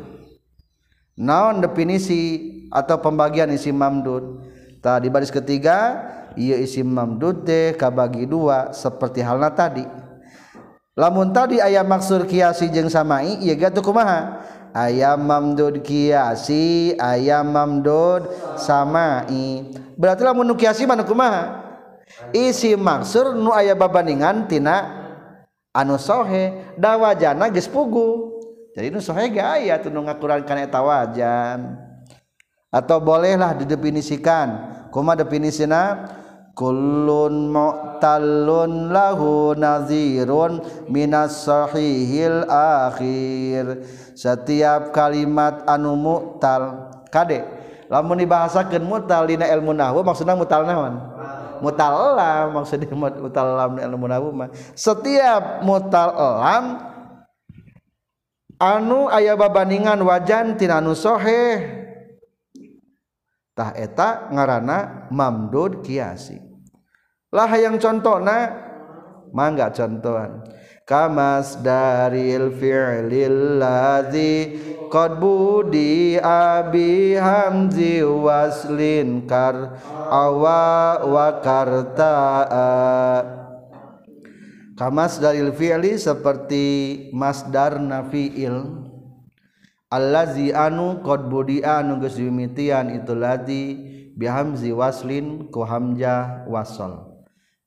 naon 1.19 1.59
definisi 1.63 2.51
atau 2.71 2.99
pembagian 2.99 3.51
isi 3.51 3.71
mamdud 3.71 4.43
tadi 4.79 5.07
baris 5.11 5.31
ketiga 5.31 6.09
isi 6.35 6.81
mamdutK 6.81 7.77
bagi 7.93 8.25
dua 8.25 8.73
seperti 8.73 9.21
halnya 9.21 9.53
tadi 9.53 9.85
lamun 10.97 11.29
tadi 11.29 11.61
ayah 11.61 11.85
maksud 11.85 12.25
kiasijeng 12.25 12.89
samakumaha 12.89 13.37
yang 13.41 13.61
ayam 14.75 15.23
mamdud 15.23 15.79
kiasi 15.85 16.97
ayam 16.97 17.53
mamdod 17.53 18.25
sama 18.57 19.21
berartilah 19.93 20.33
menukiasi 20.33 20.89
mana 20.89 21.05
kuma 21.05 21.61
isi 22.33 22.73
maksud 22.73 23.37
Nu 23.37 23.53
aya 23.53 23.77
babaningantina 23.77 25.05
anuhe 25.77 26.43
dawajangu 26.75 27.47
jadieta 28.73 29.13
wajan 30.81 31.61
atau 32.73 32.97
bolehlah 32.97 33.53
didefinisikan 33.53 34.47
kuma 34.89 35.13
definis 35.13 35.61
na 35.69 36.09
kullun 36.53 37.49
mu'tallun 37.49 38.93
lahu 38.93 39.57
nazirun 39.57 40.61
minas 40.89 41.49
sahihil 41.49 42.45
akhir 42.53 43.81
setiap 44.13 44.93
kalimat 44.93 45.65
anu 45.65 45.97
mu'tal 45.97 46.93
kade 47.09 47.41
lamun 47.89 48.21
dibahasakeun 48.21 48.85
mu'tal 48.85 49.25
dina 49.25 49.49
ilmu 49.49 49.73
nahwu 49.73 50.05
maksudna 50.05 50.37
mu'tal 50.37 50.63
naon 50.65 50.93
mutalam 51.63 52.51
maksudnya 52.59 52.91
mutalam 52.91 53.79
ilmu 53.79 54.03
nahwu 54.11 54.29
mah 54.35 54.51
setiap 54.75 55.63
mutalam 55.63 56.83
anu 58.59 59.07
aya 59.07 59.31
babandingan 59.39 59.95
wajan 60.03 60.59
tina 60.59 60.83
anu 60.83 60.91
sahih 60.91 61.63
tah 63.55 63.71
eta 63.79 64.27
ngaranna 64.35 65.07
mamdud 65.07 65.79
kiasi 65.87 66.42
lah 67.33 67.49
yang 67.57 67.81
contohna 67.81 68.53
mangga 69.33 69.73
contohan 69.73 70.45
kamas 70.85 71.57
dari 71.65 72.37
fi'lil 72.37 73.57
ladzi 73.57 74.53
qad 74.93 75.17
budi 75.17 76.21
abi 76.21 77.17
hamzi 77.17 78.05
waslin 78.05 79.25
kar 79.25 79.81
awa 80.13 81.01
wa 81.09 81.41
karta 81.41 82.17
kamas 84.77 85.17
dari 85.17 85.41
fi'li 85.49 85.97
seperti 85.97 86.65
masdar 87.17 87.81
nafi'il 87.81 88.61
allazi 89.89 90.53
anu 90.53 91.01
qad 91.01 91.25
budi 91.33 91.65
anu 91.65 91.97
geus 91.97 92.13
dimitian 92.13 92.93
itu 92.93 93.17
ladzi 93.17 93.73
bihamzi 94.21 94.69
waslin 94.69 95.49
ku 95.49 95.65
hamzah 95.65 96.45
wasal 96.45 97.09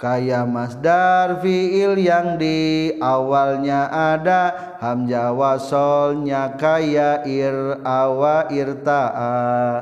kaya 0.04 0.44
masdar 0.44 1.40
fiil 1.40 1.96
yang 1.96 2.36
di 2.36 2.92
awalnya 3.00 3.88
ada 3.88 4.76
hamzah 4.84 5.32
wasolnya 5.32 6.60
kaya 6.60 7.24
ir 7.24 7.80
awa 7.88 8.52
irta'a 8.52 9.80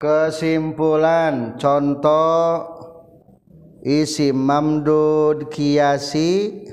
kesimpulan 0.00 1.60
contoh 1.60 2.64
isi 3.84 4.32
mamdud 4.32 5.52
kiasi 5.52 6.64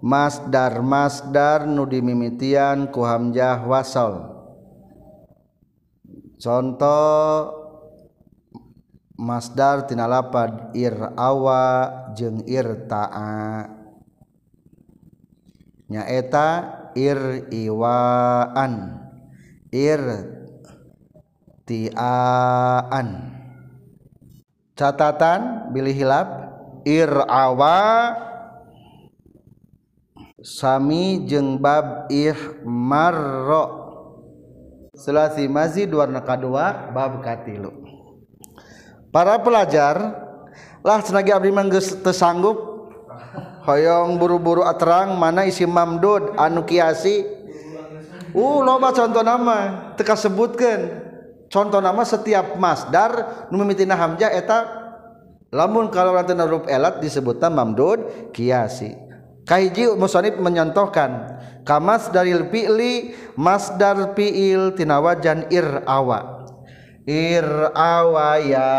masdar 0.00 0.80
masdar 0.80 1.68
nu 1.68 1.84
dimimitian 1.84 2.88
ku 2.88 3.04
hamzah 3.04 3.60
wasol 3.68 4.32
contoh 6.40 7.63
masdar 9.14 9.86
tina 9.86 10.10
lapad 10.10 10.74
jeng 12.18 12.42
ir 12.50 12.68
ta'a 12.90 13.70
nyaeta 15.86 16.46
ir 16.98 17.46
iwaan 17.54 18.74
ir 19.70 20.02
tiaan 21.62 23.08
catatan 24.74 25.70
bilih 25.70 25.94
ir 26.82 27.10
awa 27.30 28.18
sami 30.42 31.22
jeng 31.30 31.62
bab 31.62 32.10
ih 32.10 32.66
marro 32.66 33.86
selasi 34.98 35.46
mazid 35.46 35.94
warna 35.94 36.26
kadua 36.26 36.90
bab 36.90 37.22
katilu 37.22 37.83
pelajarlah 39.22 40.98
senagi 41.06 41.30
Abi 41.30 41.54
mang 41.54 41.70
tesanggup 42.02 42.74
Hoong 43.64 44.20
buru-buru 44.20 44.60
at 44.66 44.76
terang 44.76 45.16
mana 45.16 45.46
isi 45.48 45.64
Mamdod 45.64 46.36
anu 46.36 46.68
Kiasi 46.68 47.24
uh, 48.36 48.60
contoh 48.92 49.22
nama 49.24 49.94
teka 49.96 50.20
sebutkan 50.20 51.00
contoh 51.48 51.80
nama 51.80 52.04
setiap 52.04 52.60
Mazdar 52.60 53.46
numtina 53.48 53.96
Hamjaeta 53.96 54.68
lamun 55.48 55.88
kalau 55.88 56.12
naruf 56.12 56.68
elat 56.68 57.00
disebutkan 57.00 57.56
Mamdod 57.56 58.34
Kiasi 58.36 59.00
Kaiji 59.48 59.96
musonib 59.96 60.36
menyentohkan 60.44 61.40
kamas 61.64 62.12
dariili 62.12 63.16
Mazdarpililtinawa 63.32 65.24
Janir 65.24 65.88
awa 65.88 66.43
irawaya 67.08 68.72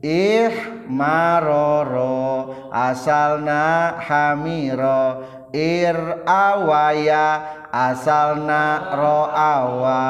ih 0.00 0.52
maroro 0.88 2.48
asalna 2.72 3.96
hamiro 4.00 5.20
ir 5.52 6.24
awaya 6.24 7.40
asalna 7.68 8.96
ro 8.96 9.18
awa 9.28 10.02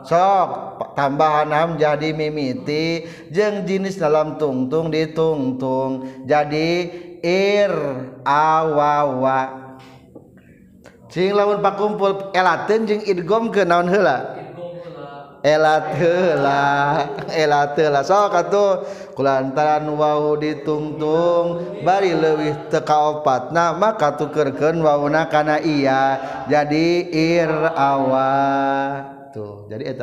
sok 0.00 0.50
tambahan 0.96 1.52
ham 1.52 1.70
jadi 1.76 2.16
mimiti 2.16 3.04
jeng 3.28 3.68
jenis 3.68 4.00
dalam 4.00 4.40
tungtung 4.40 4.88
ditungtung 4.88 6.24
jadi 6.24 6.88
ir 7.20 7.72
awawa 8.24 9.60
cing 11.12 11.36
lamun 11.36 11.60
pakumpul 11.60 12.32
elaten 12.32 12.88
jeng 12.88 13.02
idgom 13.04 13.52
ke 13.52 13.60
naon 13.68 13.88
heula 13.92 14.39
elalahlah 15.40 18.04
souh 18.04 18.28
kullantaran 19.16 19.88
Wow 19.88 20.36
ditungtung 20.36 21.80
bari 21.84 22.12
lewih 22.12 22.68
tekaopat 22.68 23.48
nama 23.52 23.96
katukerken 23.96 24.84
wakana 24.84 25.56
iya 25.64 26.20
jadi 26.44 26.88
ir 27.08 27.52
awa 27.72 28.36
tuh 29.32 29.64
jadi 29.72 29.96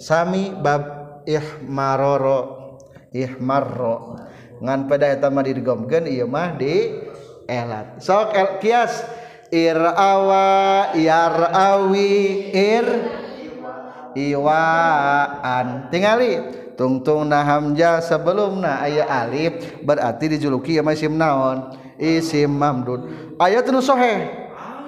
Sami 0.00 0.48
bab 0.56 0.80
Imaroro 1.28 2.72
Iihro 3.12 4.14
nganpedken 4.62 6.06
mahdi 6.30 6.78
so 7.98 8.16
kias 8.62 9.02
I 9.50 9.66
awayar 9.74 11.34
awi 11.50 12.10
ir 12.54 12.86
tinggal 14.16 14.42
Iwaantingali 14.42 16.32
tungtung 16.74 17.28
na 17.30 17.46
Hamja 17.46 18.02
sebelum 18.02 18.62
na 18.64 18.82
ayah 18.82 19.26
Alib 19.26 19.84
berarti 19.84 20.34
dijuluki 20.36 20.80
mas 20.82 20.98
simnaon 20.98 21.76
isimamdu 22.00 23.06
ayaso 23.36 23.94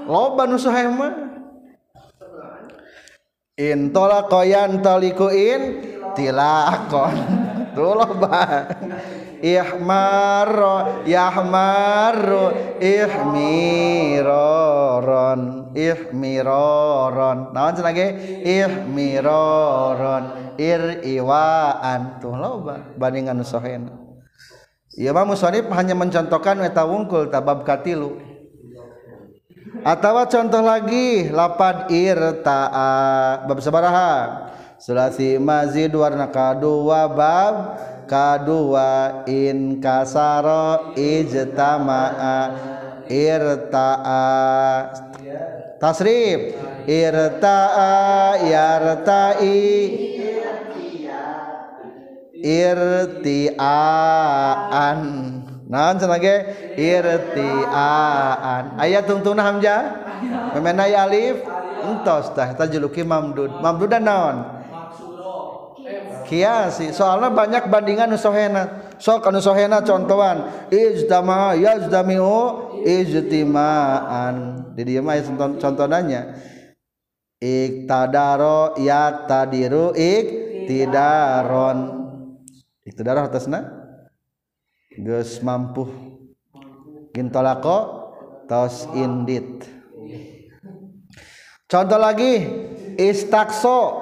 loban 0.09 0.49
nu 0.51 0.59
into 3.53 4.03
koyan 4.33 4.81
toikuin 4.83 5.63
tila 6.17 6.81
ihmaro 9.43 11.03
yahmaro 11.03 12.79
ihmiroron 12.79 15.75
ihmiroron 15.75 17.51
naon 17.51 17.75
ge 17.91 18.09
ihmiroron 18.47 20.55
ir 20.63 21.03
iwaan 21.03 22.23
tuh 22.23 22.39
loba 22.39 22.87
bandingan 22.97 23.43
sohen 23.43 23.91
Iya 24.93 25.17
mah 25.17 25.25
musonif 25.25 25.65
hanya 25.73 25.97
mencontohkan 25.97 26.61
eta 26.69 26.85
wungkul 26.85 27.33
tabab 27.33 27.65
katilu 27.65 28.21
atau 29.83 30.21
contoh 30.29 30.61
lagi 30.61 31.33
lapad 31.33 31.89
irta'a 31.89 33.41
bab 33.49 33.57
sabaraha 33.65 34.15
sulasi 34.77 35.41
mazid 35.41 35.97
warna 35.97 36.29
kadua 36.29 37.09
bab 37.09 37.55
kadua 38.07 39.23
in 39.31 39.79
kasaro 39.83 40.95
ijtama'a 40.95 42.41
irta'a 43.07 44.85
tasrif 45.83 46.41
irta'a 46.87 48.47
yarta'i 48.47 49.93
irti'aan 52.43 54.99
naon 55.71 55.95
ge 56.21 56.37
irti'aan 56.79 58.65
aya 58.83 59.01
tungtungna 59.07 59.43
hamzah 59.47 59.83
memenai 60.59 60.95
alif 60.99 61.37
entos 61.87 62.31
tah 62.35 62.51
tajuluki 62.55 63.03
mamdud 63.07 63.53
mamdudan 63.63 64.03
naon 64.03 64.37
kiasi 66.33 66.97
soalnya 66.97 67.29
banyak 67.29 67.69
bandingan 67.69 68.09
nusohena 68.17 68.89
so 68.97 69.21
kan 69.21 69.37
nusohena 69.37 69.85
contohan 69.85 70.65
ijtama 70.73 71.53
yazdamiu 71.61 72.73
ijtimaan 72.89 74.65
di 74.73 74.81
dia 74.89 75.05
mah 75.05 75.21
ya 75.21 75.29
contohannya 75.37 76.33
iktadaro 77.37 78.81
yaktadiru 78.81 79.93
iktidaron 79.93 82.01
iktidaro 82.89 83.29
atasna 83.29 83.69
geus 84.97 85.37
mampu 85.45 85.85
gintolako 87.13 88.09
tos 88.49 88.89
indit 88.97 89.69
contoh 91.69 92.01
lagi 92.01 92.41
istakso 92.97 94.02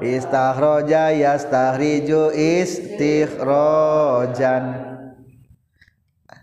isttahja 0.00 1.12
iststirojan 2.32 4.64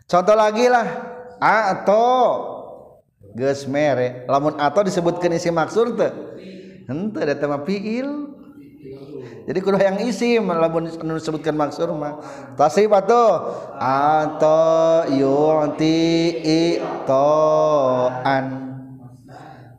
contoh 0.05 0.36
lagilah 0.38 0.86
ataurek 1.41 4.22
lamun 4.30 4.53
atau 4.62 4.82
disebutkan 4.86 5.34
isi 5.36 5.49
maksud 5.49 5.97
fi 5.97 6.14
jadi 9.47 9.64
kalau 9.64 9.80
yang 9.82 9.97
isi 10.05 10.38
me 10.39 10.53
disebutkan 11.18 11.55
maks 11.58 11.80
atau 11.82 13.34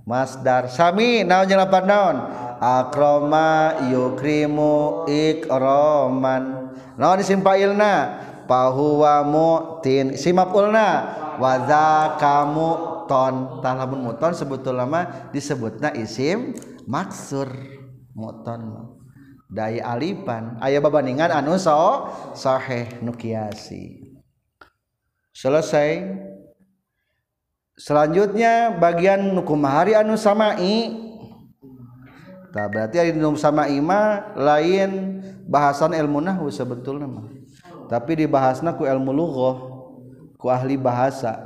Masdarsami 0.08 1.20
napan 1.28 1.84
tahunun 1.84 2.16
akroma 2.58 3.78
yukrimu 3.88 5.06
ikroman 5.06 6.74
ini 6.98 7.22
simpa 7.22 7.54
ilna 7.54 8.18
pahuwa 8.50 9.22
mu'tin 9.22 10.18
simap 10.18 10.50
ulna 10.50 11.14
wadzaka 11.38 12.42
mu'ton 12.50 13.62
talamun 13.62 14.10
mu'ton 14.10 14.34
sebetulnya 14.34 15.30
disebutnya 15.30 15.94
isim 15.94 16.58
maksur 16.90 17.46
mu'ton 18.18 18.90
dari 19.46 19.78
alipan 19.78 20.58
ayah 20.60 20.82
babandingan 20.82 21.30
anu 21.30 21.54
so 21.56 22.10
sahih 22.34 22.90
nukiasi 23.06 24.18
selesai 25.30 26.02
selanjutnya 27.78 28.74
bagian 28.82 29.38
nukumahari 29.38 29.94
hari 29.94 30.00
anu 30.02 30.18
samai 30.18 30.58
Tah 32.48 32.64
berarti 32.64 32.96
ada 32.96 33.12
nu 33.12 33.36
sama 33.36 33.68
ima 33.68 34.32
lain 34.32 35.20
bahasan 35.44 35.92
ilmu 35.92 36.24
nahu 36.24 36.48
sebetulnya 36.48 37.04
mah. 37.04 37.28
Tapi 37.92 38.24
dibahasna 38.24 38.72
ku 38.72 38.88
ilmu 38.88 39.12
lughah, 39.12 39.56
ku 40.40 40.48
ahli 40.48 40.80
bahasa. 40.80 41.44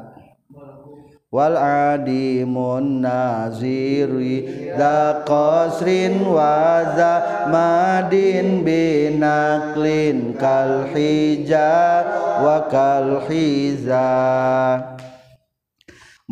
Wal 1.33 1.57
adimun 1.57 3.03
naziri 3.03 4.45
da 4.77 5.25
qasrin 5.27 6.23
wa 6.23 6.93
za 6.93 7.49
madin 7.49 8.61
binaklin 8.61 10.37
kal 10.37 10.93
hija 10.93 11.73
wa 12.45 12.69
kal 12.69 13.25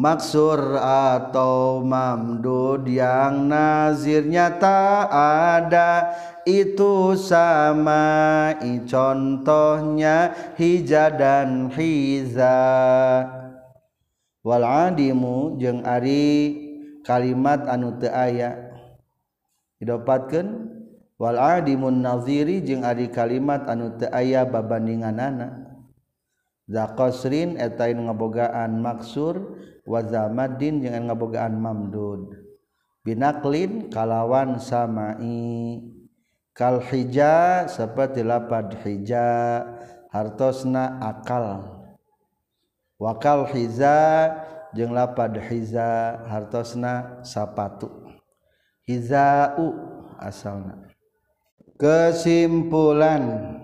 maksur 0.01 0.81
atau 0.81 1.85
mamdud 1.85 2.89
yang 2.89 3.45
nazirnya 3.53 4.49
tak 4.57 5.13
ada 5.13 6.17
itu 6.49 7.13
sama 7.21 8.57
i 8.65 8.81
contohnya 8.89 10.33
hija 10.57 11.13
dan 11.13 11.69
hiza 11.69 12.59
wal 14.41 14.65
adimu 14.65 15.61
jeung 15.61 15.85
ari 15.85 16.57
kalimat 17.05 17.69
anu 17.69 17.93
teu 18.01 18.09
aya 18.09 18.57
didapatkeun 19.85 20.81
wal 21.21 21.37
adimun 21.37 22.01
naziri 22.01 22.65
jeung 22.65 22.89
ari 22.89 23.13
kalimat 23.13 23.69
anu 23.69 23.93
teu 24.01 24.09
aya 24.17 24.49
babandinganana 24.49 25.61
zaqasrin 26.73 27.61
qasrin 27.61 27.61
eta 27.61 27.93
ngabogaan 27.93 28.81
maksur 28.81 29.61
wazamadin 29.89 30.85
jangan 30.85 31.09
ngabogaan 31.13 31.55
mamdud 31.57 32.37
binaklin 33.05 33.89
kalawan 33.89 34.61
samai 34.61 35.81
kal 36.53 36.83
hija 36.91 37.65
seperti 37.71 38.21
lapad 38.21 38.77
hija 38.85 39.65
hartosna 40.13 41.01
akal 41.01 41.65
wakal 43.01 43.49
hiza 43.49 44.29
jeng 44.77 44.93
lapad 44.93 45.41
hiza 45.49 46.21
hartosna 46.29 47.25
sapatu 47.25 47.89
u 48.85 49.67
asalna 50.21 50.91
kesimpulan 51.81 53.57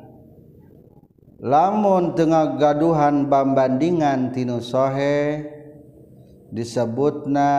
lamun 1.45 2.17
tengah 2.17 2.57
gaduhan 2.57 3.29
bambandingan 3.29 4.33
tinu 4.33 4.63
sohe 4.65 5.45
disebutna 6.53 7.51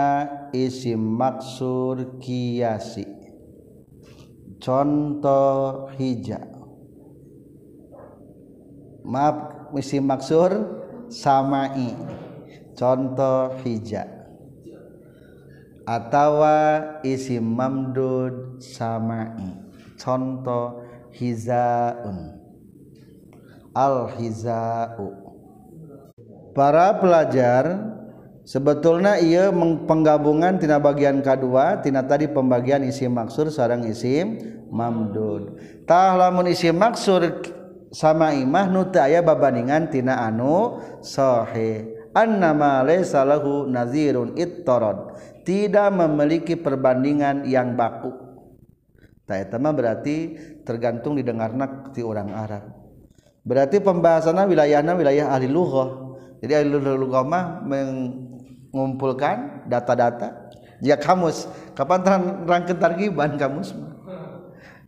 isim 0.56 1.00
maksur 1.20 2.24
kiasi 2.24 3.04
contoh 4.64 5.92
hija 6.00 6.40
maaf 9.04 9.72
isim 9.76 10.08
maksur 10.08 10.56
samai 11.12 12.00
contoh 12.80 13.60
hija 13.64 14.08
atawa 15.84 16.60
isim 17.04 17.44
mamdud 17.60 18.64
samai 18.64 19.52
contoh 20.00 20.80
hizaun 21.12 22.40
al 23.76 24.08
hizau 24.16 25.12
para 26.56 26.96
pelajar 26.98 27.97
sebetulnya 28.48 29.20
ia 29.20 29.52
penggabungan 29.84 30.56
tina 30.56 30.80
bagian 30.80 31.20
kedua 31.20 31.84
tina 31.84 32.00
tadi 32.08 32.32
pembagian 32.32 32.80
isi 32.88 33.12
maksur 33.12 33.52
sarang 33.52 33.84
isim 33.84 34.40
mamdud 34.72 35.60
tah 35.84 36.16
lamun 36.16 36.48
isi 36.48 36.72
maksur 36.72 37.44
sama 37.92 38.32
imah 38.32 38.72
nu 38.72 38.88
teu 38.88 39.04
aya 39.04 39.20
babaningan 39.20 39.92
tina 39.92 40.24
anu 40.24 40.80
sahih 41.04 41.92
annama 42.16 42.88
le 42.88 43.04
lahu 43.04 43.68
nazirun 43.68 44.32
ittarad 44.40 45.12
tidak 45.44 45.92
memiliki 45.92 46.56
perbandingan 46.56 47.44
yang 47.44 47.76
baku 47.76 48.16
tah 49.28 49.36
eta 49.44 49.60
mah 49.60 49.76
berarti 49.76 50.40
tergantung 50.64 51.20
didengarna 51.20 51.92
ti 51.92 52.00
orang 52.00 52.32
Arab 52.32 52.64
berarti 53.44 53.84
pembahasannya 53.84 54.48
wilayahnya 54.48 54.96
wilayah 54.96 55.36
ahli 55.36 55.52
lughah 55.52 56.16
jadi 56.44 56.64
ahli 56.64 56.76
lughah 56.96 57.24
mah 57.28 57.60
meng 57.68 58.24
mengumpulkan 58.78 59.66
data-data 59.66 60.54
ya 60.78 60.94
kamus 60.94 61.50
Kapantara 61.74 62.22
rang 62.46 62.70
ketargiban 62.70 63.34
kamu 63.34 63.66
semua 63.66 63.98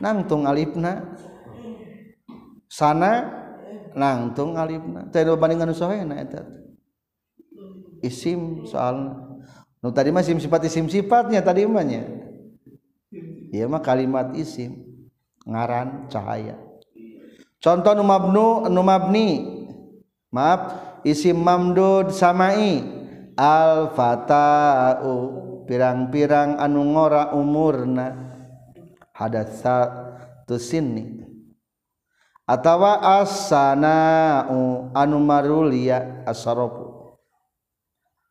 nangtung 0.00 0.48
alipna 0.48 1.04
sana 2.72 3.28
nangtung 3.92 4.56
alipnaing 4.56 5.68
issim 8.00 8.64
soal 8.64 9.12
tadi 9.92 10.08
sifat 10.24 10.64
sifatnya 10.72 11.44
tadimah 11.44 11.84
kalimat-isim 13.84 14.83
ngaran 15.44 16.08
cahaya 16.08 16.56
contoh 17.60 17.92
numabnu 17.92 18.68
numabni 18.72 19.44
maaf 20.32 20.80
isim 21.04 21.36
mamdud 21.36 22.08
samai 22.16 22.80
al 23.36 23.92
fatau 23.92 25.64
pirang-pirang 25.68 26.56
anu 26.56 26.80
ngora 26.96 27.36
umurna 27.36 28.32
hadatsa 29.12 29.92
tusinni 30.48 31.20
atawa 32.48 33.20
asanau 33.20 34.88
anu 34.96 35.16
marulia 35.20 36.24
asarofu 36.24 37.20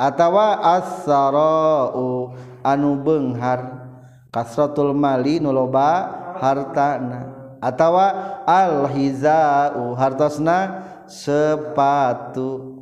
atawa 0.02 0.58
asarau 0.82 2.34
anu 2.66 2.98
benghar 3.06 3.86
kasratul 4.34 4.98
mali 4.98 5.38
nuloba 5.38 6.23
hartana 6.38 7.22
atawa 7.62 8.42
alhizau 8.50 9.94
hartosna 9.96 10.84
sepatu 11.06 12.82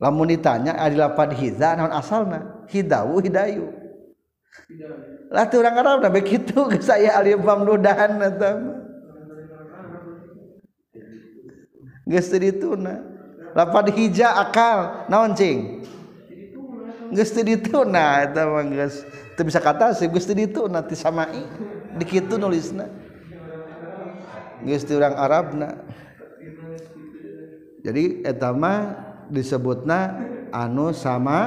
lamun 0.00 0.26
ditanya 0.32 0.76
ada 0.76 1.08
lapan 1.08 1.28
hiza 1.36 1.74
naon 1.76 1.92
asalna 1.92 2.64
hidau 2.72 3.20
hidayu 3.20 3.68
lah 5.30 5.46
tuh 5.50 5.62
orang 5.62 5.78
Arab 5.82 5.96
nah 6.06 6.12
begitu 6.12 6.66
ke 6.70 6.78
saya 6.82 7.14
alif 7.18 7.38
pamdudahan 7.42 8.18
atau 8.18 8.54
geus 12.08 12.28
dituna 12.34 12.98
lapan 13.54 13.84
hija 13.94 14.34
akal 14.38 15.06
naon 15.10 15.34
cing 15.38 15.82
kata 17.10 17.34
nulis 22.38 22.68
Arab 25.18 25.46
jadi 27.80 28.04
etama 28.28 28.72
disebut 29.32 29.88
anu 30.54 30.92
sama 30.94 31.38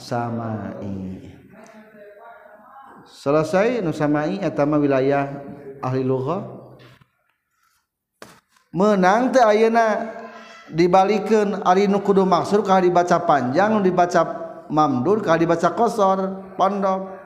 sama 0.00 0.72
ini 0.82 1.30
selesai 3.06 3.78
samaama 3.94 4.76
wilayahul 4.80 6.40
menang 8.72 9.22
Auna 9.36 9.86
dibalikkan 10.72 11.60
Arinu 11.62 12.00
Kudu 12.00 12.24
maksud 12.24 12.64
kalau 12.64 12.80
dibaca 12.80 13.20
panjang 13.28 13.76
dibaca 13.84 14.41
mamdur 14.72 15.20
kalau 15.20 15.44
dibaca 15.44 15.68
kosor 15.76 16.18
pondok 16.56 17.20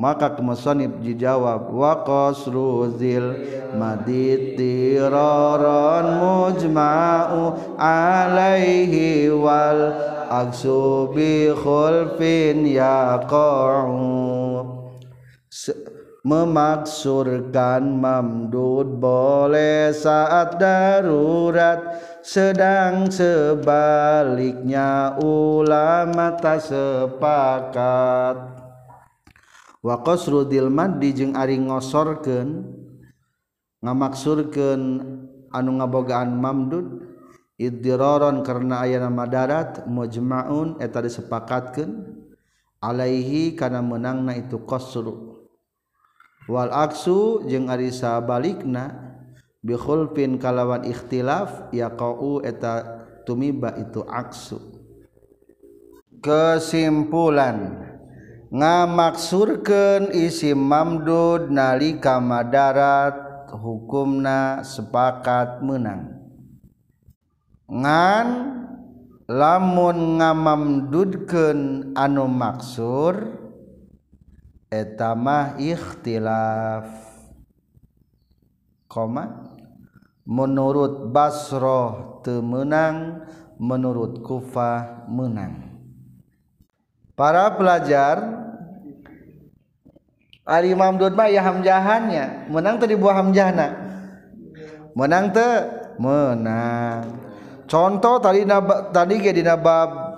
maka 0.00 0.30
kemusanib 0.32 1.02
dijawab 1.04 1.68
wa 1.74 2.00
qasruzil 2.06 3.02
zil 3.04 3.34
roron 5.10 6.06
mujma'u 6.22 7.58
alaihi 7.76 9.26
wal 9.34 9.80
aksu 10.32 11.10
bi 11.12 11.50
khulfin 11.52 12.62
yaqa'u 12.62 13.90
memaksurkan 16.22 17.82
mamdud 17.98 19.02
boleh 19.02 19.90
saat 19.90 20.56
darurat 20.62 21.82
sedang 22.28 23.08
sebaliknya 23.08 25.16
ulama 25.24 26.36
sepakat 26.36 28.36
waru 29.80 30.44
dilma 30.44 30.92
dijeng 31.00 31.32
Ari 31.32 31.56
ngosor 31.56 32.20
ngamaksurken 33.80 34.80
anu 35.56 35.70
ngabogaan 35.80 36.36
mamdud 36.36 37.00
dirron 37.80 38.44
karena 38.44 38.84
aya 38.84 39.08
Madarat 39.08 39.88
mujemaun 39.88 40.76
et 40.84 40.92
sepakatken 40.92 42.12
Alaihi 42.84 43.56
karena 43.56 43.80
menangna 43.82 44.36
itu 44.38 44.62
kosru 44.68 45.42
Wal 46.46 46.70
Aksu 46.76 47.42
jeung 47.50 47.66
Arisabalik 47.72 48.62
na 48.68 48.84
yang 49.07 49.07
Chi 49.58 49.66
bihulpin 49.74 50.38
kalawan 50.38 50.86
ikhtilaf 50.86 51.74
ya 51.74 51.90
kaueta 51.90 53.02
tumiba 53.26 53.74
itu 53.74 54.06
aksu 54.06 54.54
kesimpulan 56.22 57.74
ngamaksurken 58.54 60.14
isi 60.14 60.54
mamdud 60.54 61.50
nalika 61.50 62.22
Marat 62.22 63.50
kehukumna 63.50 64.62
sepakat 64.62 65.58
menang 65.66 66.06
ngan 67.66 68.26
lamun 69.26 70.22
ngamamdudken 70.22 71.90
anu 71.98 72.30
maksur 72.30 73.26
etetamah 74.70 75.58
iihtilaf 75.58 77.07
koma 78.88 79.52
menurut 80.26 81.12
Basroh 81.12 82.18
temenang 82.24 83.22
menurut 83.60 84.24
Kufah 84.24 85.06
menang 85.12 85.76
para 87.12 87.52
pelajar 87.54 88.16
Al 90.48 90.64
Imam 90.64 90.96
Dud 90.96 91.12
mah 91.12 91.28
ya 91.28 91.44
hamjahannya 91.44 92.48
menang 92.48 92.80
tadi 92.80 92.96
buah 92.96 93.20
hamjahna 93.20 93.66
menang 94.96 95.28
te 95.36 95.48
menang 96.00 97.04
contoh 97.68 98.16
tadi 98.24 98.48
naba, 98.48 98.88
tadi 98.88 99.20
ke 99.20 99.36
di 99.36 99.44
nabab 99.44 100.16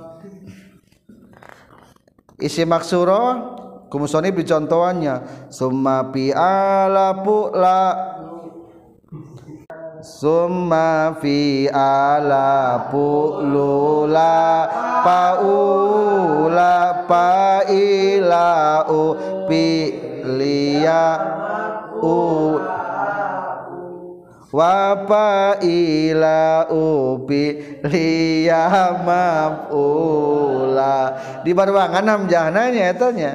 isi 2.38 2.62
maksuro 2.62 3.58
kumusoni 3.90 4.30
dicontohannya 4.30 5.48
summa 5.50 6.14
pi 6.14 6.30
alapu 6.30 7.50
summa 10.04 11.16
fi 11.20 11.68
ala 11.68 12.88
pulula 12.88 14.66
paula 15.04 16.74
ila 17.68 18.48
u 18.88 19.00
pilia 19.46 21.04
u 22.00 22.20
pa 25.06 25.54
ila 25.62 26.48
pi 27.28 27.42
liya 27.86 28.66
mafula 29.04 30.96
di 31.46 31.52
barwangan 31.54 32.02
nam 32.02 32.20
jahananya 32.26 32.90
etanya 32.96 33.32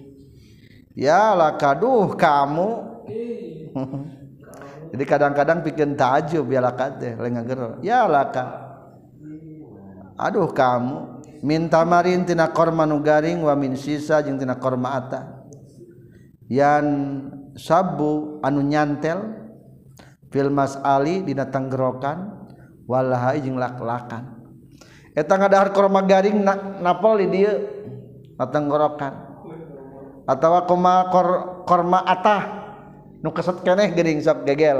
Ya 0.98 1.30
laka 1.38 1.78
duh 1.78 2.18
kamu 2.18 2.68
Jadi 4.90 5.04
kadang-kadang 5.06 5.62
bikin 5.62 5.94
tajub 5.94 6.50
ya 6.50 6.58
laka 6.58 6.90
teh 6.98 7.14
Ya 7.86 8.02
laka 8.10 8.66
Aduh 10.18 10.50
kamu 10.50 11.22
minta 11.38 11.86
marin 11.86 12.26
tina 12.26 12.50
korma 12.50 12.82
nugaring 12.82 13.46
wa 13.46 13.54
min 13.54 13.78
sisa 13.78 14.18
jeung 14.26 14.34
tina 14.42 14.58
korma 14.58 14.98
ata 14.98 15.37
Yan 16.48 16.86
sabu 17.60 18.40
anu 18.40 18.64
nyantel 18.64 19.20
filmas 20.32 20.80
Ali 20.80 21.20
dinngggerrokan 21.20 22.24
walaai 22.88 23.44
jumlah 23.44 23.76
kelakanangma 23.76 26.00
garing 26.08 26.40
napolngkan 26.80 27.84
atautawa 30.24 30.64
koma 30.64 31.12
kormata 31.68 32.38
nu 33.20 33.28
keehing 33.28 33.92
gegel 34.48 34.78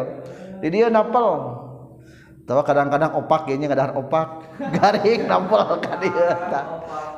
natawa 0.89 2.64
kadang-kadang 2.64 3.12
opaknya 3.12 3.69
kadar 3.69 3.93
opak 3.93 4.57
garing 4.81 5.29
napol 5.29 5.77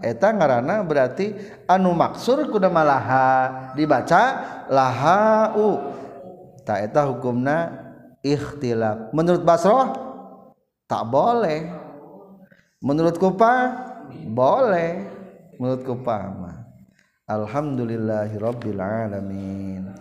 etang 0.00 0.40
ngaranana 0.40 0.80
berarti 0.88 1.36
anu 1.68 1.92
maksur 1.92 2.48
kuda 2.48 2.72
malaha 2.72 3.28
dibaca 3.76 4.22
la 4.72 4.88
taeta 6.64 7.04
hukumna 7.12 7.56
ikhtilah 8.24 9.12
menurut 9.12 9.44
Basro 9.44 9.92
tak 10.88 11.04
boleh 11.12 11.68
menurut 12.80 13.20
kupa 13.20 13.52
boleh 14.24 15.04
menurut 15.60 15.84
kupama 15.84 16.64
Alhamdulillahirobbil 17.28 18.80
alamin 18.80 19.92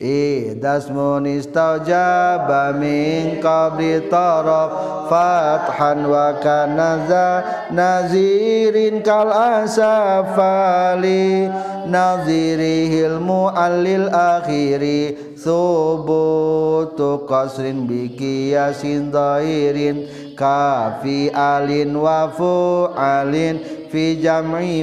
munistau 0.00 1.12
istaujaba 1.26 2.72
min 2.78 3.36
qabli 3.42 4.00
taraf 4.08 4.70
fathan 5.10 6.06
wa 6.08 6.32
kanaza 6.42 7.42
nazirin 7.70 9.02
kal 9.04 9.28
asafali 9.28 11.48
naziri 11.86 12.88
nazirihil 12.88 13.48
alil 13.54 14.08
akhiri 14.08 15.16
thubutu 15.36 17.20
qasrin 17.28 17.84
bikiyasin 17.86 19.12
zahirin 19.12 20.08
kafi 20.34 21.28
alin 21.30 21.94
wafu 22.00 22.88
alin 22.96 23.58
fi 23.92 24.16
jam'i 24.16 24.82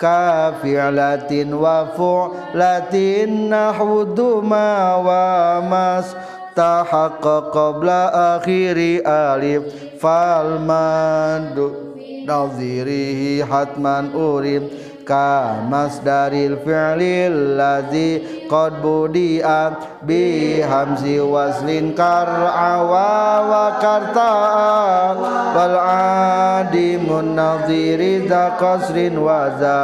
كفعلة 0.00 1.32
وفعلة 1.54 3.24
نحو 3.48 4.02
دما 4.02 4.72
ومس 5.04 6.16
تحقق 6.56 7.50
قبل 7.54 7.88
آخر 8.34 8.76
ألف 9.06 9.62
فالمد 10.02 11.72
نظيره 12.28 13.44
حتما 13.44 14.10
أريد 14.14 14.62
ka 15.10 15.58
masdaril 15.66 16.54
fi'lil 16.62 17.34
ladzi 17.58 18.46
qad 18.52 18.78
budia 18.84 19.56
bi 20.06 20.62
hamzi 20.72 21.18
waslin 21.34 21.90
awa 22.02 23.08
wa 23.50 23.64
karta 23.82 24.30
wal 25.58 25.76
adimun 25.82 27.34
nadhiri 27.38 28.28
za 28.30 28.42
qasrin 28.62 29.18
wa 29.26 29.40
za 29.62 29.76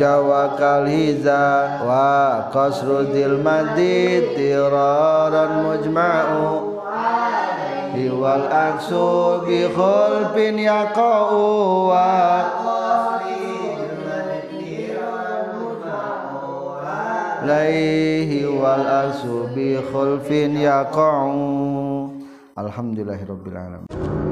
jawa 0.00 0.56
kalhiza 0.60 1.40
wa 1.88 2.08
qasru 2.56 3.04
dil 3.12 3.36
tiraran 4.36 5.52
mujma'u 5.64 6.69
والعكس 8.08 8.90
بخلف 9.46 10.36
يقع 10.36 11.30
عليه 17.42 18.46
والعكس 18.46 19.22
بخلف 19.56 20.30
يقع 20.30 21.26
الحمد 22.58 22.98
لله 22.98 23.18
رب 23.28 23.46
العالمين 23.46 24.29